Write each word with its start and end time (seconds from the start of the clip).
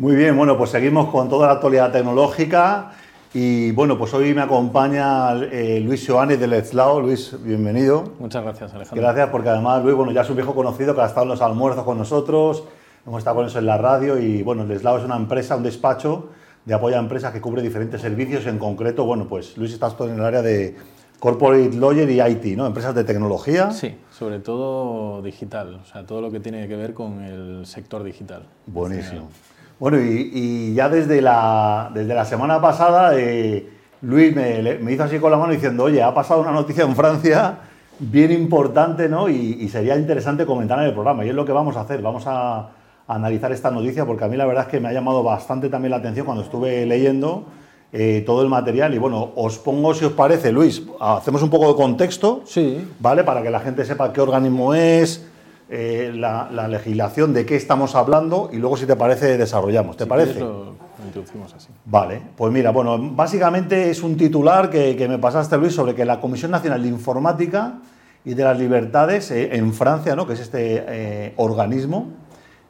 Muy 0.00 0.16
bien, 0.16 0.34
bueno, 0.34 0.56
pues 0.56 0.70
seguimos 0.70 1.10
con 1.10 1.28
toda 1.28 1.48
la 1.48 1.52
actualidad 1.52 1.92
tecnológica 1.92 2.92
y 3.34 3.70
bueno, 3.72 3.98
pues 3.98 4.14
hoy 4.14 4.32
me 4.32 4.40
acompaña 4.40 5.34
eh, 5.34 5.78
Luis 5.78 6.06
Joanes 6.08 6.40
de 6.40 6.46
Let's 6.46 6.72
Lao. 6.72 7.02
Luis, 7.02 7.36
bienvenido. 7.42 8.14
Muchas 8.18 8.42
gracias, 8.42 8.72
Alejandro. 8.72 9.02
Gracias, 9.02 9.28
porque 9.28 9.50
además 9.50 9.84
Luis, 9.84 9.94
bueno, 9.94 10.10
ya 10.10 10.22
es 10.22 10.30
un 10.30 10.36
viejo 10.36 10.54
conocido 10.54 10.94
que 10.94 11.02
ha 11.02 11.04
estado 11.04 11.24
en 11.24 11.28
los 11.28 11.42
almuerzos 11.42 11.84
con 11.84 11.98
nosotros, 11.98 12.64
hemos 13.06 13.18
estado 13.18 13.36
con 13.36 13.46
eso 13.46 13.58
en 13.58 13.66
la 13.66 13.76
radio 13.76 14.18
y 14.18 14.42
bueno, 14.42 14.64
Let's 14.64 14.82
Lao 14.84 14.96
es 14.96 15.04
una 15.04 15.16
empresa, 15.16 15.54
un 15.54 15.64
despacho 15.64 16.30
de 16.64 16.72
apoyo 16.72 16.96
a 16.96 16.98
empresas 16.98 17.30
que 17.34 17.42
cubre 17.42 17.60
diferentes 17.60 18.00
servicios. 18.00 18.46
En 18.46 18.58
concreto, 18.58 19.04
bueno, 19.04 19.28
pues 19.28 19.58
Luis 19.58 19.74
está 19.74 19.90
todo 19.90 20.08
en 20.08 20.14
el 20.14 20.24
área 20.24 20.40
de 20.40 20.78
Corporate 21.18 21.76
Lawyer 21.76 22.08
y 22.08 22.22
IT, 22.22 22.56
¿no? 22.56 22.64
Empresas 22.64 22.94
de 22.94 23.04
tecnología. 23.04 23.70
Sí, 23.70 23.98
sobre 24.10 24.38
todo 24.38 25.20
digital, 25.20 25.74
o 25.74 25.84
sea, 25.84 26.06
todo 26.06 26.22
lo 26.22 26.30
que 26.30 26.40
tiene 26.40 26.66
que 26.68 26.76
ver 26.76 26.94
con 26.94 27.20
el 27.20 27.66
sector 27.66 28.02
digital. 28.02 28.44
Buenísimo. 28.66 29.28
Bueno, 29.80 29.98
y, 29.98 30.74
ya 30.74 30.88
desde 30.88 31.20
la, 31.20 31.90
desde 31.92 32.14
la 32.14 32.24
semana 32.26 32.60
pasada, 32.60 33.18
eh, 33.18 33.66
Luis 34.02 34.36
me, 34.36 34.78
me, 34.78 34.92
hizo 34.92 35.04
así 35.04 35.18
con 35.18 35.32
la 35.32 35.38
mano 35.38 35.52
diciendo, 35.52 35.84
oye, 35.84 36.02
ha 36.02 36.14
pasado 36.14 36.42
una 36.42 36.52
noticia 36.52 36.84
en 36.84 36.94
Francia 36.94 37.58
bien 37.98 38.30
importante, 38.30 39.08
¿no? 39.08 39.28
Y, 39.28 39.68
sería 39.68 39.96
interesante 39.96 40.44
comentar 40.44 40.78
en 40.80 40.86
el 40.86 40.92
programa. 40.92 41.24
Y 41.24 41.30
es 41.30 41.34
lo 41.34 41.44
que 41.44 41.52
vamos 41.52 41.76
a 41.76 41.80
hacer. 41.80 42.02
Vamos 42.02 42.24
a, 42.26 42.70
analizar 43.08 43.50
esta 43.50 43.72
noticia 43.72 44.06
porque 44.06 44.22
a 44.22 44.28
mí 44.28 44.36
la 44.36 44.46
verdad 44.46 44.66
es 44.66 44.70
que 44.70 44.78
me 44.78 44.86
ha 44.86 44.92
llamado 44.92 45.24
bastante 45.24 45.68
también 45.68 45.90
la 45.90 45.96
atención 45.96 46.24
cuando 46.24 46.44
estuve 46.44 46.86
leyendo 46.86 47.44
eh, 47.92 48.22
todo 48.24 48.42
el 48.42 48.48
material. 48.48 48.94
Y 48.94 48.98
bueno, 48.98 49.32
os 49.34 49.58
pongo, 49.58 49.94
si 49.94 50.04
os 50.04 50.12
parece, 50.12 50.52
Luis, 50.52 50.82
hacemos 51.00 51.42
un 51.42 51.50
poco 51.50 51.68
de 51.68 51.74
contexto, 51.74 52.42
sí. 52.44 52.86
¿vale? 53.00 53.24
Para 53.24 53.42
que 53.42 53.50
la 53.50 53.58
gente 53.60 53.84
sepa 53.84 54.12
qué 54.12 54.20
organismo 54.20 54.74
es, 54.74 55.26
eh, 55.72 56.10
la, 56.12 56.48
legislación 56.66 57.32
de 57.32 57.46
qué 57.46 57.54
estamos 57.54 57.94
hablando 57.94 58.50
y 58.52 58.56
luego, 58.56 58.76
si 58.76 58.86
te 58.86 58.96
parece, 58.96 59.38
desarrollamos. 59.38 59.96
¿Te 59.96 60.04
parece? 60.04 60.40
Lo, 60.40 60.74
introducimos 61.06 61.54
así. 61.54 61.68
Vale, 61.84 62.20
pues 62.36 62.52
mira, 62.52 62.72
bueno, 62.72 62.98
básicamente 62.98 63.88
es 63.88 64.02
un 64.02 64.16
titular 64.16 64.68
que, 64.68 65.06
me 65.08 65.18
pasaste, 65.18 65.56
Luis, 65.56 65.72
sobre 65.72 65.94
que 65.94 66.04
la 66.04 66.20
Comisión 66.20 66.50
Nacional 66.50 66.82
de 66.82 66.88
Informática 66.88 67.78
y 68.24 68.34
de 68.34 68.42
las 68.42 68.58
Libertades 68.58 69.30
eh, 69.30 69.56
en 69.56 69.72
Francia, 69.72 70.16
¿no? 70.16 70.26
que 70.26 70.32
es 70.32 70.40
este 70.40 70.84
eh, 70.88 71.34
organismo, 71.36 72.08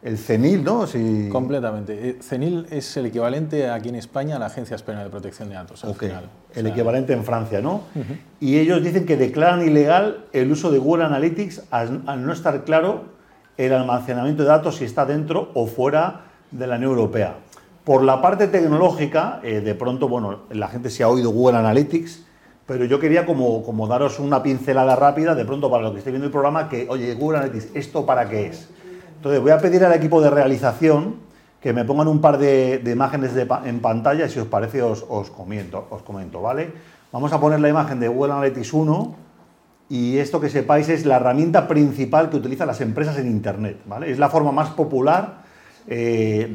el 0.02 0.16
CENIL, 0.16 0.64
¿no? 0.64 0.86
Completamente. 1.30 2.08
Eh, 2.08 2.18
CENIL 2.22 2.66
es 2.70 2.96
el 2.96 3.06
equivalente 3.06 3.68
aquí 3.68 3.90
en 3.90 3.96
España 3.96 4.36
a 4.36 4.38
la 4.38 4.46
Agencia 4.46 4.74
Española 4.74 5.04
de 5.04 5.10
Protección 5.10 5.48
de 5.48 5.56
Datos. 5.56 5.84
Al 5.84 5.94
final. 5.94 6.30
El 6.54 6.66
equivalente 6.66 7.12
en 7.12 7.24
Francia, 7.24 7.60
¿no? 7.60 7.82
Y 8.40 8.58
ellos 8.58 8.82
dicen 8.82 9.04
que 9.04 9.16
declaran 9.16 9.66
ilegal 9.66 10.24
el 10.32 10.50
uso 10.50 10.70
de 10.70 10.78
Google 10.78 11.04
Analytics 11.04 11.64
al, 11.70 12.02
no 12.04 12.32
estar 12.32 12.64
claro 12.64 13.04
el 13.58 13.74
almacenamiento 13.74 14.42
de 14.42 14.48
datos 14.48 14.76
si 14.76 14.84
está 14.84 15.04
dentro 15.04 15.50
o 15.54 15.66
fuera 15.66 16.22
de 16.50 16.66
la 16.66 16.76
Unión 16.76 16.92
Europea. 16.92 17.36
Por 17.84 18.02
la 18.02 18.22
parte 18.22 18.46
tecnológica, 18.46 19.40
eh, 19.42 19.60
de 19.60 19.74
pronto, 19.74 20.08
bueno, 20.08 20.40
la 20.50 20.68
gente 20.68 20.88
se 20.88 21.02
ha 21.02 21.08
oído 21.08 21.30
Google 21.30 21.58
Analytics, 21.58 22.24
pero 22.66 22.84
yo 22.84 22.98
quería 23.00 23.26
como, 23.26 23.62
como 23.62 23.86
daros 23.86 24.18
una 24.18 24.42
pincelada 24.42 24.96
rápida, 24.96 25.34
de 25.34 25.44
pronto 25.44 25.70
para 25.70 25.82
lo 25.82 25.92
que 25.92 25.98
esté 25.98 26.10
viendo 26.10 26.26
el 26.26 26.32
programa, 26.32 26.68
que, 26.68 26.86
oye, 26.88 27.14
Google 27.14 27.38
Analytics, 27.38 27.74
¿esto 27.74 28.06
para 28.06 28.28
qué 28.28 28.46
es? 28.46 28.70
Entonces 29.20 29.42
voy 29.42 29.50
a 29.50 29.58
pedir 29.58 29.84
al 29.84 29.92
equipo 29.92 30.22
de 30.22 30.30
realización 30.30 31.16
que 31.60 31.74
me 31.74 31.84
pongan 31.84 32.08
un 32.08 32.22
par 32.22 32.38
de, 32.38 32.80
imágenes 32.90 33.32
en 33.66 33.80
pantalla 33.80 34.24
y 34.24 34.30
si 34.30 34.38
os 34.38 34.46
parece 34.46 34.80
os, 34.80 35.04
comento, 35.36 35.88
os 35.90 36.00
comento, 36.00 36.40
¿vale? 36.40 36.72
Vamos 37.12 37.30
a 37.34 37.38
poner 37.38 37.60
la 37.60 37.68
imagen 37.68 38.00
de 38.00 38.08
Google 38.08 38.32
Analytics 38.32 38.72
1 38.72 39.14
y 39.90 40.16
esto 40.16 40.40
que 40.40 40.48
sepáis 40.48 40.88
es 40.88 41.04
la 41.04 41.16
herramienta 41.16 41.68
principal 41.68 42.30
que 42.30 42.38
utilizan 42.38 42.66
las 42.66 42.80
empresas 42.80 43.18
en 43.18 43.26
Internet, 43.26 43.82
¿vale? 43.84 44.10
Es 44.10 44.18
la 44.18 44.30
forma 44.30 44.52
más 44.52 44.70
popular 44.70 45.42
eh, 45.86 46.50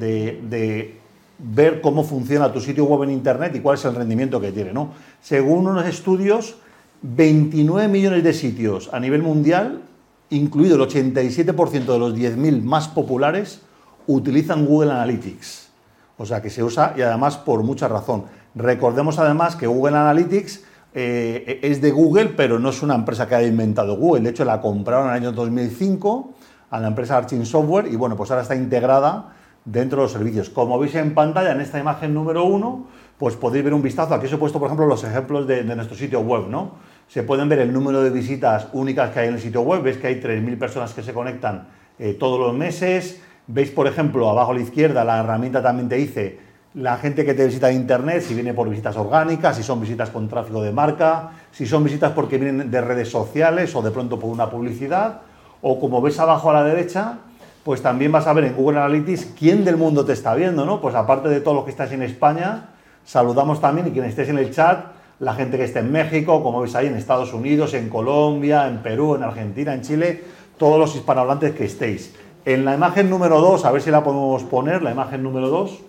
de, 0.49 0.97
ver 1.37 1.81
cómo 1.81 2.03
funciona 2.03 2.51
tu 2.51 2.61
sitio 2.61 2.85
web 2.85 3.03
en 3.03 3.11
Internet 3.11 3.55
y 3.55 3.59
cuál 3.59 3.77
es 3.77 3.85
el 3.85 3.93
rendimiento 3.93 4.41
que 4.41 4.51
tiene, 4.51 4.73
¿no? 4.73 4.89
Según 5.21 5.67
unos 5.67 5.85
estudios, 5.85 6.55
29 7.03 7.87
millones 7.89 8.23
de 8.23 8.33
sitios 8.33 8.89
a 8.91 8.99
nivel 8.99 9.21
mundial 9.21 9.83
incluido 10.29 10.75
el 10.75 10.81
87% 10.81 11.85
de 11.85 11.99
los 11.99 12.15
10.000 12.15 12.61
más 12.61 12.87
populares, 12.87 13.61
utilizan 14.07 14.65
Google 14.65 14.91
Analytics. 14.91 15.69
O 16.17 16.25
sea 16.25 16.41
que 16.41 16.49
se 16.49 16.63
usa 16.63 16.93
y 16.97 17.01
además 17.01 17.37
por 17.37 17.63
mucha 17.63 17.87
razón. 17.87 18.25
Recordemos 18.55 19.19
además 19.19 19.55
que 19.55 19.67
Google 19.67 19.97
Analytics 19.97 20.63
eh, 20.93 21.59
es 21.61 21.81
de 21.81 21.91
Google, 21.91 22.29
pero 22.37 22.57
no 22.57 22.69
es 22.69 22.81
una 22.81 22.95
empresa 22.95 23.27
que 23.27 23.35
haya 23.35 23.47
inventado 23.47 23.97
Google. 23.97 24.21
De 24.21 24.29
hecho, 24.29 24.45
la 24.45 24.61
compraron 24.61 25.07
en 25.07 25.11
el 25.11 25.17
año 25.17 25.31
2005 25.33 26.33
a 26.69 26.79
la 26.79 26.87
empresa 26.87 27.17
Arching 27.17 27.45
Software 27.45 27.87
y 27.91 27.97
bueno, 27.97 28.15
pues 28.15 28.31
ahora 28.31 28.43
está 28.43 28.55
integrada 28.55 29.33
dentro 29.65 29.97
de 29.97 30.03
los 30.03 30.11
servicios. 30.13 30.49
Como 30.49 30.79
veis 30.79 30.95
en 30.95 31.13
pantalla, 31.13 31.51
en 31.51 31.59
esta 31.59 31.79
imagen 31.79 32.13
número 32.13 32.45
uno, 32.45 32.87
pues 33.17 33.35
podéis 33.35 33.65
ver 33.65 33.73
un 33.73 33.81
vistazo. 33.81 34.13
Aquí 34.13 34.27
os 34.27 34.33
he 34.33 34.37
puesto, 34.37 34.57
por 34.57 34.67
ejemplo, 34.67 34.85
los 34.85 35.03
ejemplos 35.03 35.47
de, 35.47 35.63
de 35.63 35.75
nuestro 35.75 35.97
sitio 35.97 36.21
web, 36.21 36.47
¿no? 36.47 36.71
Se 37.07 37.23
pueden 37.23 37.49
ver 37.49 37.59
el 37.59 37.71
número 37.71 38.01
de 38.01 38.09
visitas 38.09 38.67
únicas 38.73 39.11
que 39.11 39.19
hay 39.19 39.27
en 39.27 39.35
el 39.35 39.39
sitio 39.39 39.61
web. 39.61 39.81
Ves 39.81 39.97
que 39.97 40.07
hay 40.07 40.15
3.000 40.15 40.57
personas 40.57 40.93
que 40.93 41.03
se 41.03 41.13
conectan 41.13 41.67
eh, 41.99 42.15
todos 42.19 42.39
los 42.39 42.53
meses. 42.53 43.21
Veis, 43.47 43.69
por 43.69 43.87
ejemplo, 43.87 44.29
abajo 44.29 44.51
a 44.51 44.55
la 44.55 44.61
izquierda, 44.61 45.03
la 45.03 45.19
herramienta 45.19 45.61
también 45.61 45.87
te 45.87 45.95
dice 45.95 46.45
la 46.75 46.97
gente 46.97 47.23
que 47.23 47.33
te 47.33 47.45
visita 47.45 47.69
en 47.69 47.77
Internet, 47.77 48.21
si 48.21 48.33
viene 48.33 48.53
por 48.53 48.69
visitas 48.69 48.97
orgánicas, 48.97 49.55
si 49.55 49.63
son 49.63 49.79
visitas 49.79 50.09
con 50.09 50.27
tráfico 50.27 50.61
de 50.61 50.73
marca, 50.73 51.31
si 51.51 51.65
son 51.65 51.85
visitas 51.85 52.11
porque 52.11 52.37
vienen 52.37 52.69
de 52.69 52.81
redes 52.81 53.09
sociales 53.09 53.73
o 53.75 53.81
de 53.81 53.91
pronto 53.91 54.19
por 54.19 54.29
una 54.29 54.49
publicidad. 54.49 55.21
O 55.61 55.79
como 55.79 56.01
ves 56.01 56.19
abajo 56.19 56.49
a 56.49 56.53
la 56.53 56.63
derecha, 56.65 57.19
pues 57.63 57.81
también 57.81 58.11
vas 58.11 58.27
a 58.27 58.33
ver 58.33 58.43
en 58.43 58.55
Google 58.55 58.79
Analytics 58.79 59.33
quién 59.39 59.63
del 59.63 59.77
mundo 59.77 60.03
te 60.03 60.11
está 60.11 60.35
viendo, 60.35 60.65
¿no? 60.65 60.81
Pues 60.81 60.95
aparte 60.95 61.29
de 61.29 61.39
todos 61.39 61.55
los 61.55 61.63
que 61.63 61.71
estás 61.71 61.93
en 61.93 62.03
España, 62.03 62.71
saludamos 63.05 63.61
también 63.61 63.87
y 63.87 63.91
quien 63.91 64.05
estés 64.05 64.27
en 64.27 64.37
el 64.37 64.51
chat, 64.51 64.85
la 65.19 65.33
gente 65.33 65.57
que 65.57 65.63
esté 65.63 65.79
en 65.79 65.91
México, 65.91 66.43
como 66.43 66.61
veis 66.61 66.75
ahí 66.75 66.87
en 66.87 66.95
Estados 66.95 67.33
Unidos, 67.33 67.73
en 67.73 67.89
Colombia, 67.89 68.67
en 68.67 68.79
Perú, 68.79 69.15
en 69.15 69.23
Argentina, 69.23 69.73
en 69.73 69.81
Chile, 69.81 70.21
todos 70.57 70.79
los 70.79 70.95
hispanohablantes 70.95 71.53
que 71.55 71.65
estéis. 71.65 72.13
En 72.43 72.65
la 72.65 72.75
imagen 72.75 73.09
número 73.09 73.39
2, 73.39 73.65
a 73.65 73.71
ver 73.71 73.81
si 73.81 73.91
la 73.91 74.03
podemos 74.03 74.43
poner, 74.43 74.83
la 74.83 74.91
imagen 74.91 75.23
número 75.23 75.49
2, 75.49 75.79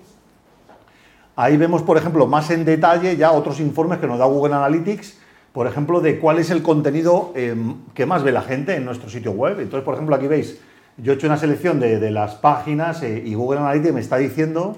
ahí 1.37 1.57
vemos, 1.57 1.83
por 1.83 1.97
ejemplo, 1.99 2.27
más 2.27 2.51
en 2.51 2.65
detalle 2.65 3.17
ya 3.17 3.33
otros 3.33 3.61
informes 3.61 3.99
que 3.99 4.07
nos 4.07 4.19
da 4.19 4.25
Google 4.27 4.55
Analytics, 4.55 5.19
por 5.53 5.67
ejemplo, 5.67 6.01
de 6.01 6.19
cuál 6.19 6.39
es 6.39 6.51
el 6.51 6.63
contenido 6.63 7.33
em, 7.35 7.77
que 7.95 8.07
más 8.07 8.23
ve 8.23 8.31
la 8.31 8.43
gente 8.43 8.77
en 8.77 8.85
nuestro 8.85 9.09
sitio 9.09 9.33
web. 9.33 9.59
Entonces, 9.59 9.85
por 9.85 9.95
ejemplo, 9.95 10.15
aquí 10.15 10.27
veis, 10.27 10.61
yo 10.99 11.13
he 11.13 11.17
hecho 11.17 11.27
una 11.27 11.37
selección 11.37 11.81
de, 11.81 12.11
las 12.11 12.37
páginas 12.37 13.03
eh, 13.03 13.23
y 13.25 13.35
Google 13.35 13.61
Analytics 13.61 13.95
me 13.95 14.01
está 14.01 14.17
diciendo 14.19 14.77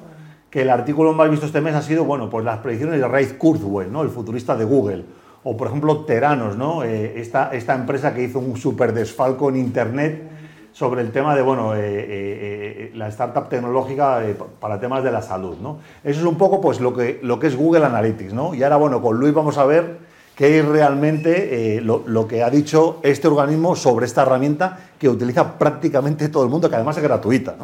que 0.50 0.62
el 0.62 0.70
artículo 0.70 1.12
más 1.12 1.30
visto 1.30 1.46
este 1.46 1.60
mes 1.60 1.74
ha 1.74 1.82
sido, 1.82 2.04
bueno, 2.04 2.30
pues 2.30 2.44
las 2.44 2.58
predicciones 2.58 3.00
de 3.00 3.06
Ray 3.06 3.26
Kurzweil, 3.38 3.92
¿no? 3.92 4.02
El 4.02 4.08
futurista 4.08 4.56
de 4.56 4.64
Google. 4.64 5.04
O, 5.44 5.56
por 5.56 5.68
ejemplo, 5.68 6.04
Teranos, 6.04 6.56
¿no? 6.56 6.82
Eh, 6.84 7.20
esta, 7.20 7.50
esta, 7.52 7.74
empresa 7.74 8.14
que 8.14 8.22
hizo 8.22 8.38
un 8.38 8.56
super 8.56 8.92
desfalco 8.92 9.50
en 9.50 9.56
Internet 9.56 10.30
sobre 10.72 11.02
el 11.02 11.10
tema 11.10 11.34
de, 11.34 11.42
bueno, 11.42 11.74
eh, 11.74 11.80
eh, 11.80 12.92
la 12.94 13.08
startup 13.08 13.48
tecnológica 13.48 14.22
para 14.60 14.80
temas 14.80 15.04
de 15.04 15.10
la 15.10 15.22
salud, 15.22 15.56
¿no? 15.60 15.78
Eso 16.02 16.20
es 16.20 16.26
un 16.26 16.38
poco, 16.38 16.60
pues, 16.60 16.80
lo 16.80 16.94
que, 16.94 17.20
lo 17.22 17.38
que 17.38 17.48
es 17.48 17.56
Google 17.56 17.84
Analytics, 17.84 18.32
¿no? 18.32 18.54
Y 18.54 18.62
ahora, 18.62 18.76
bueno, 18.76 19.02
con 19.02 19.18
Luis 19.18 19.34
vamos 19.34 19.58
a 19.58 19.66
ver 19.66 19.98
qué 20.34 20.60
es 20.60 20.64
realmente 20.64 21.80
lo, 21.82 22.04
lo, 22.06 22.28
que 22.28 22.44
ha 22.44 22.50
dicho 22.50 23.00
este 23.02 23.26
organismo 23.26 23.74
sobre 23.74 24.06
esta 24.06 24.22
herramienta 24.22 24.78
que 24.98 25.08
utiliza 25.08 25.58
prácticamente 25.58 26.28
todo 26.28 26.44
el 26.44 26.48
mundo, 26.48 26.70
que 26.70 26.76
además 26.76 26.96
es 26.96 27.02
gratuita. 27.02 27.56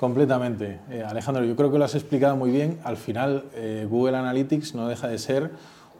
Completamente. 0.00 0.80
Eh, 0.90 1.04
Alejandro, 1.06 1.44
yo 1.44 1.54
creo 1.54 1.70
que 1.70 1.76
lo 1.76 1.84
has 1.84 1.94
explicado 1.94 2.34
muy 2.34 2.50
bien. 2.50 2.78
Al 2.84 2.96
final, 2.96 3.44
eh, 3.54 3.86
Google 3.86 4.16
Analytics 4.16 4.74
no 4.74 4.88
deja 4.88 5.08
de 5.08 5.18
ser 5.18 5.50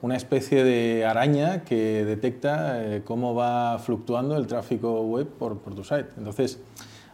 una 0.00 0.16
especie 0.16 0.64
de 0.64 1.04
araña 1.04 1.64
que 1.64 2.02
detecta 2.06 2.82
eh, 2.82 3.02
cómo 3.04 3.34
va 3.34 3.78
fluctuando 3.78 4.38
el 4.38 4.46
tráfico 4.46 5.02
web 5.02 5.28
por, 5.28 5.58
tu 5.74 5.84
site. 5.84 6.06
Entonces, 6.16 6.60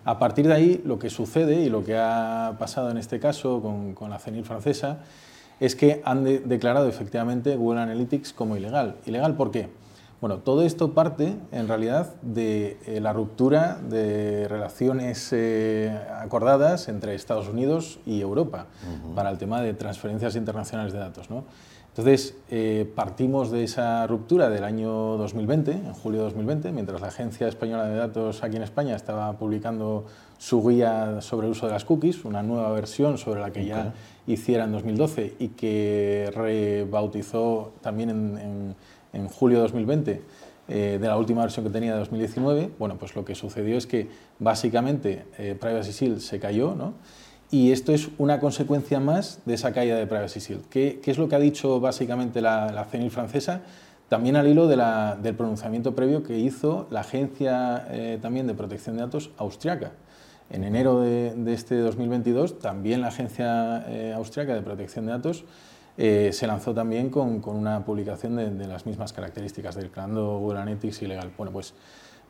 a 0.05 0.21
partir 0.21 0.47
de 0.47 0.55
ahí, 0.55 0.83
lo 0.85 0.97
que 1.01 1.11
sucede 1.11 1.61
y 1.61 1.71
lo 1.71 1.83
que 1.83 1.97
ha 1.99 2.55
pasado 2.57 2.89
en 2.89 2.99
este 2.99 3.19
caso 3.19 3.61
con, 3.61 4.09
la 4.09 4.21
CENIL 4.21 4.45
francesa 4.45 5.01
es 5.59 5.75
que 5.75 6.03
han 6.05 6.23
declarado 6.49 6.89
efectivamente 6.89 7.57
Google 7.57 7.81
Analytics 7.81 8.33
como 8.33 8.57
ilegal. 8.57 8.95
¿Ilegal 9.07 9.35
por 9.35 9.51
qué? 9.51 9.71
Bueno, 10.21 10.39
todo 10.39 10.63
esto 10.63 10.93
parte 10.93 11.37
en 11.53 11.69
realidad 11.69 12.15
de 12.23 12.79
eh, 12.87 13.01
la 13.01 13.13
ruptura 13.13 13.79
de 13.87 14.49
relaciones 14.49 15.31
eh, 15.33 15.95
acordadas 16.19 16.89
entre 16.89 17.15
Estados 17.15 17.49
Unidos 17.49 17.99
y 18.07 18.23
Europa 18.23 18.67
para 19.15 19.31
el 19.31 19.37
tema 19.37 19.61
de 19.61 19.75
transferencias 19.75 20.35
internacionales 20.35 20.95
de 20.95 21.01
datos. 21.01 21.29
Entonces, 21.89 22.35
eh, 22.51 22.91
partimos 22.95 23.51
de 23.51 23.65
esa 23.65 24.07
ruptura 24.07 24.51
del 24.51 24.65
año 24.65 25.17
2020, 25.17 25.73
en 25.73 25.93
julio 25.95 26.21
de 26.21 26.25
2020, 26.27 26.73
mientras 26.73 27.01
la 27.01 27.09
Agencia 27.09 27.49
Española 27.49 27.85
de 27.85 27.97
Datos 27.97 28.43
aquí 28.43 28.57
en 28.57 28.63
España 28.63 28.95
estaba 28.97 29.33
publicando 29.35 30.05
su 30.39 30.67
guía 30.67 31.23
sobre 31.23 31.47
el 31.47 31.53
uso 31.53 31.67
de 31.67 31.73
las 31.73 31.87
cookies, 31.87 32.27
una 32.27 32.43
nueva 32.43 32.71
versión 32.73 33.17
sobre 33.17 33.41
la 33.41 33.51
que 33.51 33.65
ya 33.65 33.95
hiciera 34.27 34.65
en 34.65 34.73
2012 34.73 35.37
y 35.39 35.49
que 35.49 36.31
rebautizó 36.35 37.73
también 37.81 38.11
en 38.11 38.39
en 38.39 38.77
julio 39.29 39.59
de 39.59 39.63
2020 39.63 40.23
eh, 40.69 40.99
de 41.01 41.07
la 41.07 41.17
última 41.17 41.43
versión 41.43 41.65
que 41.65 41.71
tenía 41.71 41.93
de 41.93 41.99
2019, 42.01 42.71
bueno, 42.79 42.97
pues 42.99 43.15
lo 43.15 43.25
que 43.25 43.37
sucedió 43.37 43.79
es 43.79 43.87
que 43.87 44.09
básicamente 44.41 45.25
eh, 45.39 45.57
Privacy 45.59 45.93
Shield 45.93 46.19
se 46.19 46.41
cayó, 46.41 46.75
¿no? 46.75 46.95
y 47.53 47.71
esto 47.71 47.93
es 47.93 48.09
una 48.19 48.41
consecuencia 48.41 48.99
más 48.99 49.41
de 49.45 49.55
esa 49.55 49.73
caída 49.73 49.97
de 49.97 50.09
Privacy 50.09 50.41
Shield. 50.41 50.65
¿Qué, 50.69 51.01
es 51.05 51.19
lo 51.19 51.29
que 51.29 51.37
ha 51.37 51.39
dicho 51.39 51.79
básicamente 51.79 52.41
la, 52.41 52.73
la 52.73 52.85
CNIL 52.87 53.13
francesa? 53.13 53.61
También 54.09 54.35
al 54.35 54.49
hilo 54.49 54.67
del 54.67 55.35
pronunciamiento 55.37 55.95
previo 55.95 56.25
que 56.25 56.37
hizo 56.37 56.89
la 56.91 57.01
Agencia 57.01 57.87
eh, 57.91 58.19
también 58.21 58.49
de 58.49 58.55
Protección 58.55 58.97
de 58.97 59.03
Datos 59.03 59.31
austriaca. 59.37 59.93
En 60.51 60.65
enero 60.65 61.01
de, 61.01 61.35
de 61.37 61.53
este 61.53 61.77
2022, 61.79 62.59
también 62.59 63.01
la 63.01 63.09
Agencia 63.09 64.15
Austriaca 64.15 64.55
de 64.55 64.63
Protección 64.63 65.07
de 65.07 65.13
Datos 65.13 65.45
eh, 65.99 66.31
se 66.33 66.47
lanzó 66.47 66.75
también 66.75 67.11
con, 67.11 67.41
con 67.41 67.57
una 67.57 67.85
publicación 67.85 68.37
de, 68.37 68.67
las 68.67 68.87
mismas 68.87 69.13
características, 69.13 69.75
declarando 69.75 70.39
Google 70.39 70.61
Analytics 70.61 71.03
ilegal. 71.03 71.33
Bueno, 71.37 71.53
pues 71.53 71.75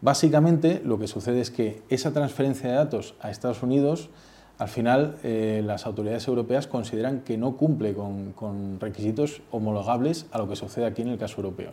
básicamente 0.01 0.81
lo 0.85 0.99
que 0.99 1.09
sucede 1.09 1.41
es 1.41 1.51
que 1.51 1.83
esa 1.89 2.13
transferencia 2.13 2.71
de 2.71 2.77
datos 2.77 3.15
a 3.21 3.31
Estados 3.31 3.63
Unidos 3.63 4.11
al 4.59 4.69
final 4.69 5.17
eh, 5.23 5.63
las 5.65 5.85
autoridades 5.85 6.27
europeas 6.29 6.67
consideran 6.67 7.21
que 7.21 7.37
no 7.37 7.57
cumple 7.57 7.93
con, 7.93 8.79
requisitos 8.81 9.43
homologables 9.51 10.27
a 10.33 10.39
lo 10.39 10.49
que 10.49 10.57
sucede 10.57 10.87
aquí 10.87 11.03
en 11.03 11.09
el 11.09 11.19
caso 11.19 11.37
europeo. 11.37 11.73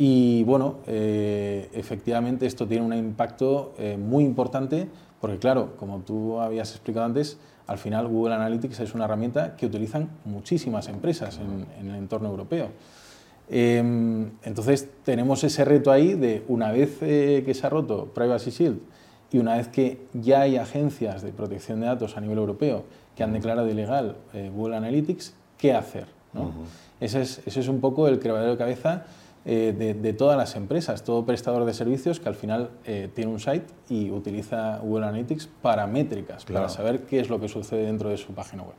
Y 0.00 0.44
bueno, 0.44 0.76
eh, 0.86 1.68
efectivamente 1.72 2.46
esto 2.46 2.68
tiene 2.68 2.86
un 2.86 2.94
impacto 2.94 3.74
eh, 3.78 3.96
muy 3.98 4.24
importante 4.24 4.88
porque 5.20 5.38
claro, 5.38 5.76
como 5.76 5.98
tú 5.98 6.38
habías 6.38 6.70
explicado 6.70 7.04
antes, 7.04 7.36
al 7.66 7.78
final 7.78 8.06
Google 8.06 8.36
Analytics 8.36 8.78
es 8.78 8.94
una 8.94 9.06
herramienta 9.06 9.56
que 9.56 9.66
utilizan 9.66 10.08
muchísimas 10.24 10.86
empresas 10.86 11.40
en, 11.40 11.66
en 11.80 11.90
el 11.90 11.96
entorno 11.96 12.28
europeo. 12.28 12.68
Em, 13.50 14.30
entonces 14.44 14.88
tenemos 15.04 15.42
ese 15.42 15.64
reto 15.64 15.90
ahí 15.90 16.14
de 16.14 16.44
una 16.46 16.70
vez 16.70 16.98
eh, 17.00 17.42
que 17.44 17.52
se 17.52 17.66
ha 17.66 17.70
roto 17.70 18.06
Privacy 18.14 18.50
Shield, 18.50 18.78
y 19.32 19.38
una 19.38 19.56
vez 19.56 19.66
que 19.66 20.06
ya 20.14 20.42
hay 20.42 20.56
agencias 20.56 21.22
de 21.22 21.32
protección 21.32 21.80
de 21.80 21.86
datos 21.86 22.16
a 22.16 22.20
nivel 22.20 22.38
europeo 22.38 22.84
que 23.16 23.24
han 23.24 23.32
declarado 23.32 23.68
ilegal 23.68 24.16
Google 24.54 24.76
Analytics, 24.76 25.34
¿qué 25.58 25.74
hacer? 25.74 26.06
¿no? 26.32 26.42
Uh 26.42 26.46
-huh. 26.46 26.52
ese, 27.00 27.20
es, 27.22 27.42
ese, 27.44 27.60
es, 27.60 27.68
un 27.68 27.80
poco 27.80 28.08
el 28.08 28.20
quebradero 28.20 28.52
de 28.52 28.58
cabeza 28.58 29.04
eh, 29.50 29.72
de, 29.72 29.94
de, 29.94 30.12
todas 30.12 30.36
las 30.36 30.56
empresas, 30.56 31.04
todo 31.04 31.24
prestador 31.24 31.64
de 31.64 31.72
servicios 31.72 32.20
que 32.20 32.28
al 32.28 32.34
final 32.34 32.68
eh, 32.84 33.08
tiene 33.14 33.32
un 33.32 33.40
site 33.40 33.64
y 33.88 34.10
utiliza 34.10 34.76
Google 34.82 35.06
Analytics 35.06 35.48
para 35.62 35.86
métricas, 35.86 36.44
claro. 36.44 36.66
para 36.66 36.68
saber 36.68 37.06
qué 37.06 37.18
es 37.18 37.30
lo 37.30 37.40
que 37.40 37.48
sucede 37.48 37.86
dentro 37.86 38.10
de 38.10 38.18
su 38.18 38.34
página 38.34 38.64
web. 38.64 38.74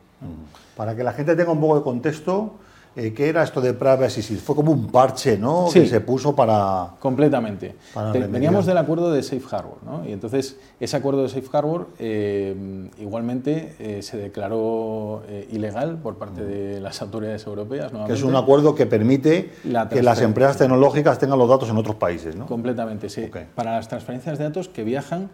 Para 0.77 0.95
que 0.95 1.03
la 1.03 1.13
gente 1.13 1.35
tenga 1.35 1.51
un 1.51 1.59
poco 1.59 1.77
de 1.77 1.81
contexto, 1.81 2.51
eh, 2.99 3.13
¿qué 3.13 3.29
era 3.29 3.43
esto 3.43 3.61
de 3.61 3.73
Privacy 3.73 4.21
Shield? 4.21 4.41
Fue 4.41 4.55
como 4.55 4.71
un 4.71 4.87
parche, 4.87 5.37
¿no? 5.37 5.67
Sí, 5.71 5.81
que 5.81 5.87
se 5.87 6.01
puso 6.01 6.35
para... 6.35 6.91
Completamente. 6.99 7.75
Para 7.93 8.11
Veníamos 8.11 8.65
del 8.65 8.77
acuerdo 8.77 9.11
de 9.11 9.23
Safe 9.23 9.43
Harbor, 9.51 9.77
¿no? 9.85 10.07
Y 10.07 10.11
entonces 10.11 10.57
ese 10.79 10.97
acuerdo 10.97 11.23
de 11.23 11.29
Safe 11.29 11.47
Harbor 11.53 11.89
eh, 11.99 12.89
igualmente 12.99 13.75
eh, 13.79 14.01
se 14.01 14.17
declaró 14.17 15.23
ilegal 15.51 15.97
por 15.97 16.17
parte 16.17 16.43
de 16.43 16.79
las 16.79 17.01
autoridades 17.01 17.45
europeas. 17.45 17.91
Que 18.05 18.13
es 18.13 18.23
un 18.23 18.35
acuerdo 18.35 18.75
que 18.75 18.85
permite 18.85 19.51
la 19.63 19.87
que 19.87 20.03
las 20.03 20.21
empresas 20.21 20.57
tecnológicas 20.57 21.19
tengan 21.19 21.39
los 21.39 21.49
datos 21.49 21.69
en 21.69 21.77
otros 21.77 21.95
países, 21.95 22.35
¿no? 22.35 22.45
Completamente, 22.45 23.09
sí. 23.09 23.23
Okay. 23.23 23.47
Para 23.55 23.71
las 23.75 23.87
transferencias 23.87 24.37
de 24.37 24.43
datos 24.43 24.69
que 24.69 24.83
viajan 24.83 25.29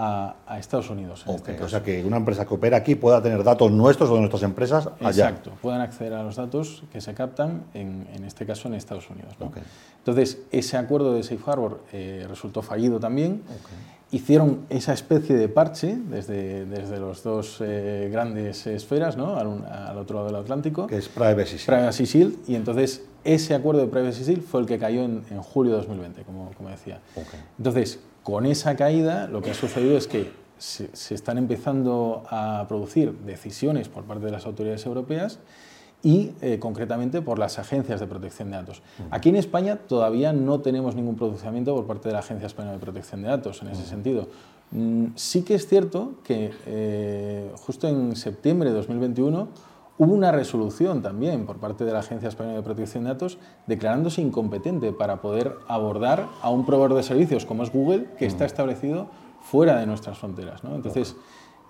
a, 0.00 0.36
a, 0.46 0.58
Estados 0.58 0.88
Unidos. 0.88 1.24
Okay, 1.26 1.54
este 1.54 1.64
o 1.64 1.68
sea, 1.68 1.82
que 1.82 2.02
una 2.04 2.16
empresa 2.16 2.46
que 2.46 2.54
opera 2.54 2.78
aquí 2.78 2.94
pueda 2.94 3.22
tener 3.22 3.44
datos 3.44 3.70
nuestros 3.70 4.08
o 4.08 4.14
de 4.14 4.20
nuestras 4.20 4.42
empresas 4.42 4.88
allá. 5.00 5.28
Exacto, 5.28 5.52
puedan 5.60 5.82
acceder 5.82 6.14
a 6.14 6.22
los 6.22 6.36
datos 6.36 6.84
que 6.90 7.02
se 7.02 7.12
captan, 7.12 7.64
en, 7.74 8.08
en 8.14 8.24
este 8.24 8.46
caso 8.46 8.68
en 8.68 8.74
Estados 8.74 9.10
Unidos. 9.10 9.34
¿no? 9.38 9.46
Okay. 9.46 9.62
Entonces, 9.98 10.38
ese 10.50 10.78
acuerdo 10.78 11.12
de 11.12 11.22
Safe 11.22 11.42
Harbor 11.46 11.82
eh, 11.92 12.24
resultó 12.28 12.62
fallido 12.62 12.98
también. 12.98 13.42
Okay. 13.44 13.76
Hicieron 14.12 14.60
esa 14.70 14.92
especie 14.92 15.36
de 15.36 15.48
parche 15.48 15.96
desde, 15.96 16.64
desde 16.64 16.98
los 16.98 17.22
dos 17.22 17.58
eh, 17.60 18.08
grandes 18.10 18.66
esferas, 18.66 19.16
¿no? 19.16 19.36
al, 19.36 19.64
al, 19.66 19.98
otro 19.98 20.16
lado 20.16 20.28
del 20.28 20.36
Atlántico. 20.36 20.86
Que 20.86 20.96
es 20.96 21.08
Privacy 21.08 21.58
Shield. 21.58 21.66
Privacy 21.66 22.04
Shield. 22.06 22.38
Y 22.48 22.54
entonces, 22.54 23.04
ese 23.22 23.54
acuerdo 23.54 23.82
de 23.82 23.86
Privacy 23.88 24.24
Shield 24.24 24.42
fue 24.42 24.62
el 24.62 24.66
que 24.66 24.78
cayó 24.78 25.04
en, 25.04 25.22
en 25.30 25.42
julio 25.42 25.72
de 25.72 25.78
2020, 25.78 26.22
como, 26.22 26.50
como 26.56 26.70
decía. 26.70 27.00
Entonces, 27.58 28.00
con 28.22 28.46
esa 28.46 28.76
caída 28.76 29.26
lo 29.26 29.42
que 29.42 29.50
ha 29.50 29.54
sucedido 29.54 29.96
es 29.96 30.06
que 30.06 30.30
se, 30.58 30.94
se, 30.94 31.14
están 31.14 31.38
empezando 31.38 32.24
a 32.28 32.66
producir 32.68 33.12
decisiones 33.20 33.88
por 33.88 34.04
parte 34.04 34.26
de 34.26 34.32
las 34.32 34.44
autoridades 34.44 34.84
europeas 34.84 35.38
y 36.02 36.32
eh, 36.40 36.58
concretamente 36.58 37.20
por 37.20 37.38
las 37.38 37.58
agencias 37.58 38.00
de 38.00 38.06
protección 38.06 38.50
de 38.50 38.56
datos. 38.56 38.82
Aquí 39.10 39.28
en 39.28 39.36
España 39.36 39.76
todavía 39.76 40.32
no 40.32 40.60
tenemos 40.60 40.94
ningún 40.94 41.16
pronunciamiento 41.16 41.74
por 41.74 41.86
parte 41.86 42.08
de 42.08 42.14
la 42.14 42.20
Agencia 42.20 42.46
Española 42.46 42.74
de 42.74 42.80
Protección 42.80 43.22
de 43.22 43.28
Datos 43.28 43.60
en 43.62 43.68
ese 43.68 43.84
sentido. 43.84 44.28
Mm, 44.70 45.08
sí 45.16 45.42
que 45.42 45.54
es 45.54 45.66
cierto 45.66 46.14
que 46.24 46.52
eh, 46.66 47.50
justo 47.56 47.88
en 47.88 48.16
septiembre 48.16 48.70
de 48.70 48.76
2021 48.76 49.48
Hubo 50.00 50.14
una 50.14 50.32
resolución 50.32 51.02
también 51.02 51.44
por 51.44 51.58
parte 51.58 51.84
de 51.84 51.92
la 51.92 51.98
Agencia 51.98 52.30
Española 52.30 52.56
de 52.56 52.62
Protección 52.62 53.04
de 53.04 53.10
Datos 53.10 53.36
declarándose 53.66 54.22
incompetente 54.22 54.92
para 54.92 55.20
poder 55.20 55.56
abordar 55.68 56.26
a 56.40 56.48
un 56.48 56.64
proveedor 56.64 56.94
de 56.94 57.02
servicios 57.02 57.44
como 57.44 57.64
es 57.64 57.70
Google, 57.70 58.06
que 58.18 58.24
está 58.24 58.46
establecido 58.46 59.08
fuera 59.42 59.78
de 59.78 59.84
nuestras 59.84 60.16
fronteras. 60.16 60.64
¿no? 60.64 60.74
Entonces, 60.74 61.16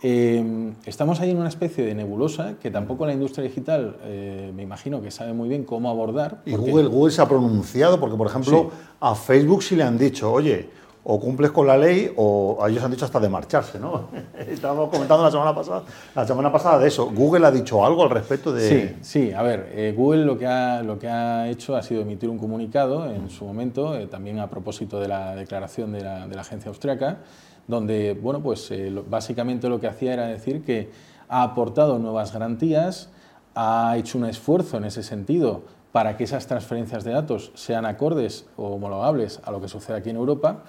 eh, 0.00 0.72
estamos 0.84 1.18
ahí 1.18 1.32
en 1.32 1.38
una 1.38 1.48
especie 1.48 1.84
de 1.84 1.92
nebulosa 1.92 2.54
que 2.60 2.70
tampoco 2.70 3.04
la 3.04 3.14
industria 3.14 3.42
digital, 3.42 3.96
eh, 4.04 4.52
me 4.54 4.62
imagino 4.62 5.02
que 5.02 5.10
sabe 5.10 5.32
muy 5.32 5.48
bien 5.48 5.64
cómo 5.64 5.90
abordar. 5.90 6.42
Y 6.46 6.54
Google, 6.54 6.86
Google 6.86 7.10
se 7.10 7.22
ha 7.22 7.26
pronunciado 7.28 7.98
porque, 7.98 8.16
por 8.16 8.28
ejemplo, 8.28 8.70
sí. 8.70 8.78
a 9.00 9.16
Facebook 9.16 9.64
sí 9.64 9.74
le 9.74 9.82
han 9.82 9.98
dicho, 9.98 10.30
oye, 10.30 10.70
o 11.02 11.18
cumples 11.18 11.50
con 11.50 11.66
la 11.66 11.78
ley 11.78 12.12
o 12.16 12.58
ellos 12.68 12.82
han 12.84 12.90
dicho 12.90 13.04
hasta 13.04 13.18
de 13.18 13.28
marcharse, 13.28 13.78
¿no? 13.78 14.08
Estábamos 14.38 14.90
comentando 14.90 15.24
la 15.24 15.30
semana 15.30 15.54
pasada, 15.54 15.82
la 16.14 16.26
semana 16.26 16.52
pasada 16.52 16.78
de 16.78 16.88
eso. 16.88 17.10
¿Google 17.10 17.46
ha 17.46 17.50
dicho 17.50 17.84
algo 17.84 18.02
al 18.02 18.10
respecto 18.10 18.52
de...? 18.52 18.68
Sí, 18.68 18.96
sí. 19.00 19.32
A 19.32 19.42
ver, 19.42 19.70
eh, 19.72 19.94
Google 19.96 20.24
lo 20.24 20.36
que, 20.36 20.46
ha, 20.46 20.82
lo 20.82 20.98
que 20.98 21.08
ha 21.08 21.48
hecho 21.48 21.74
ha 21.74 21.82
sido 21.82 22.02
emitir 22.02 22.28
un 22.28 22.38
comunicado 22.38 23.10
en 23.10 23.30
su 23.30 23.44
momento, 23.44 23.96
eh, 23.96 24.06
también 24.06 24.38
a 24.40 24.50
propósito 24.50 25.00
de 25.00 25.08
la 25.08 25.34
declaración 25.34 25.92
de 25.92 26.02
la, 26.02 26.24
agencia 26.40 26.68
austriaca, 26.68 27.18
donde, 27.66 28.14
bueno, 28.14 28.40
pues 28.42 28.70
eh, 28.70 28.92
básicamente 29.08 29.68
lo 29.68 29.80
que 29.80 29.86
hacía 29.86 30.12
era 30.12 30.26
decir 30.26 30.62
que 30.62 30.90
ha 31.28 31.42
aportado 31.42 31.98
nuevas 31.98 32.32
garantías, 32.32 33.08
ha 33.54 33.94
hecho 33.96 34.18
un 34.18 34.26
esfuerzo 34.26 34.76
en 34.76 34.84
ese 34.84 35.02
sentido 35.02 35.62
para 35.92 36.16
que 36.16 36.24
esas 36.24 36.46
transferencias 36.46 37.04
de 37.04 37.12
datos 37.12 37.52
sean 37.54 37.84
acordes 37.84 38.46
o 38.56 38.68
homologables 38.74 39.40
a 39.44 39.50
lo 39.50 39.60
que 39.60 39.68
sucede 39.68 39.96
aquí 39.96 40.10
en 40.10 40.16
Europa, 40.16 40.64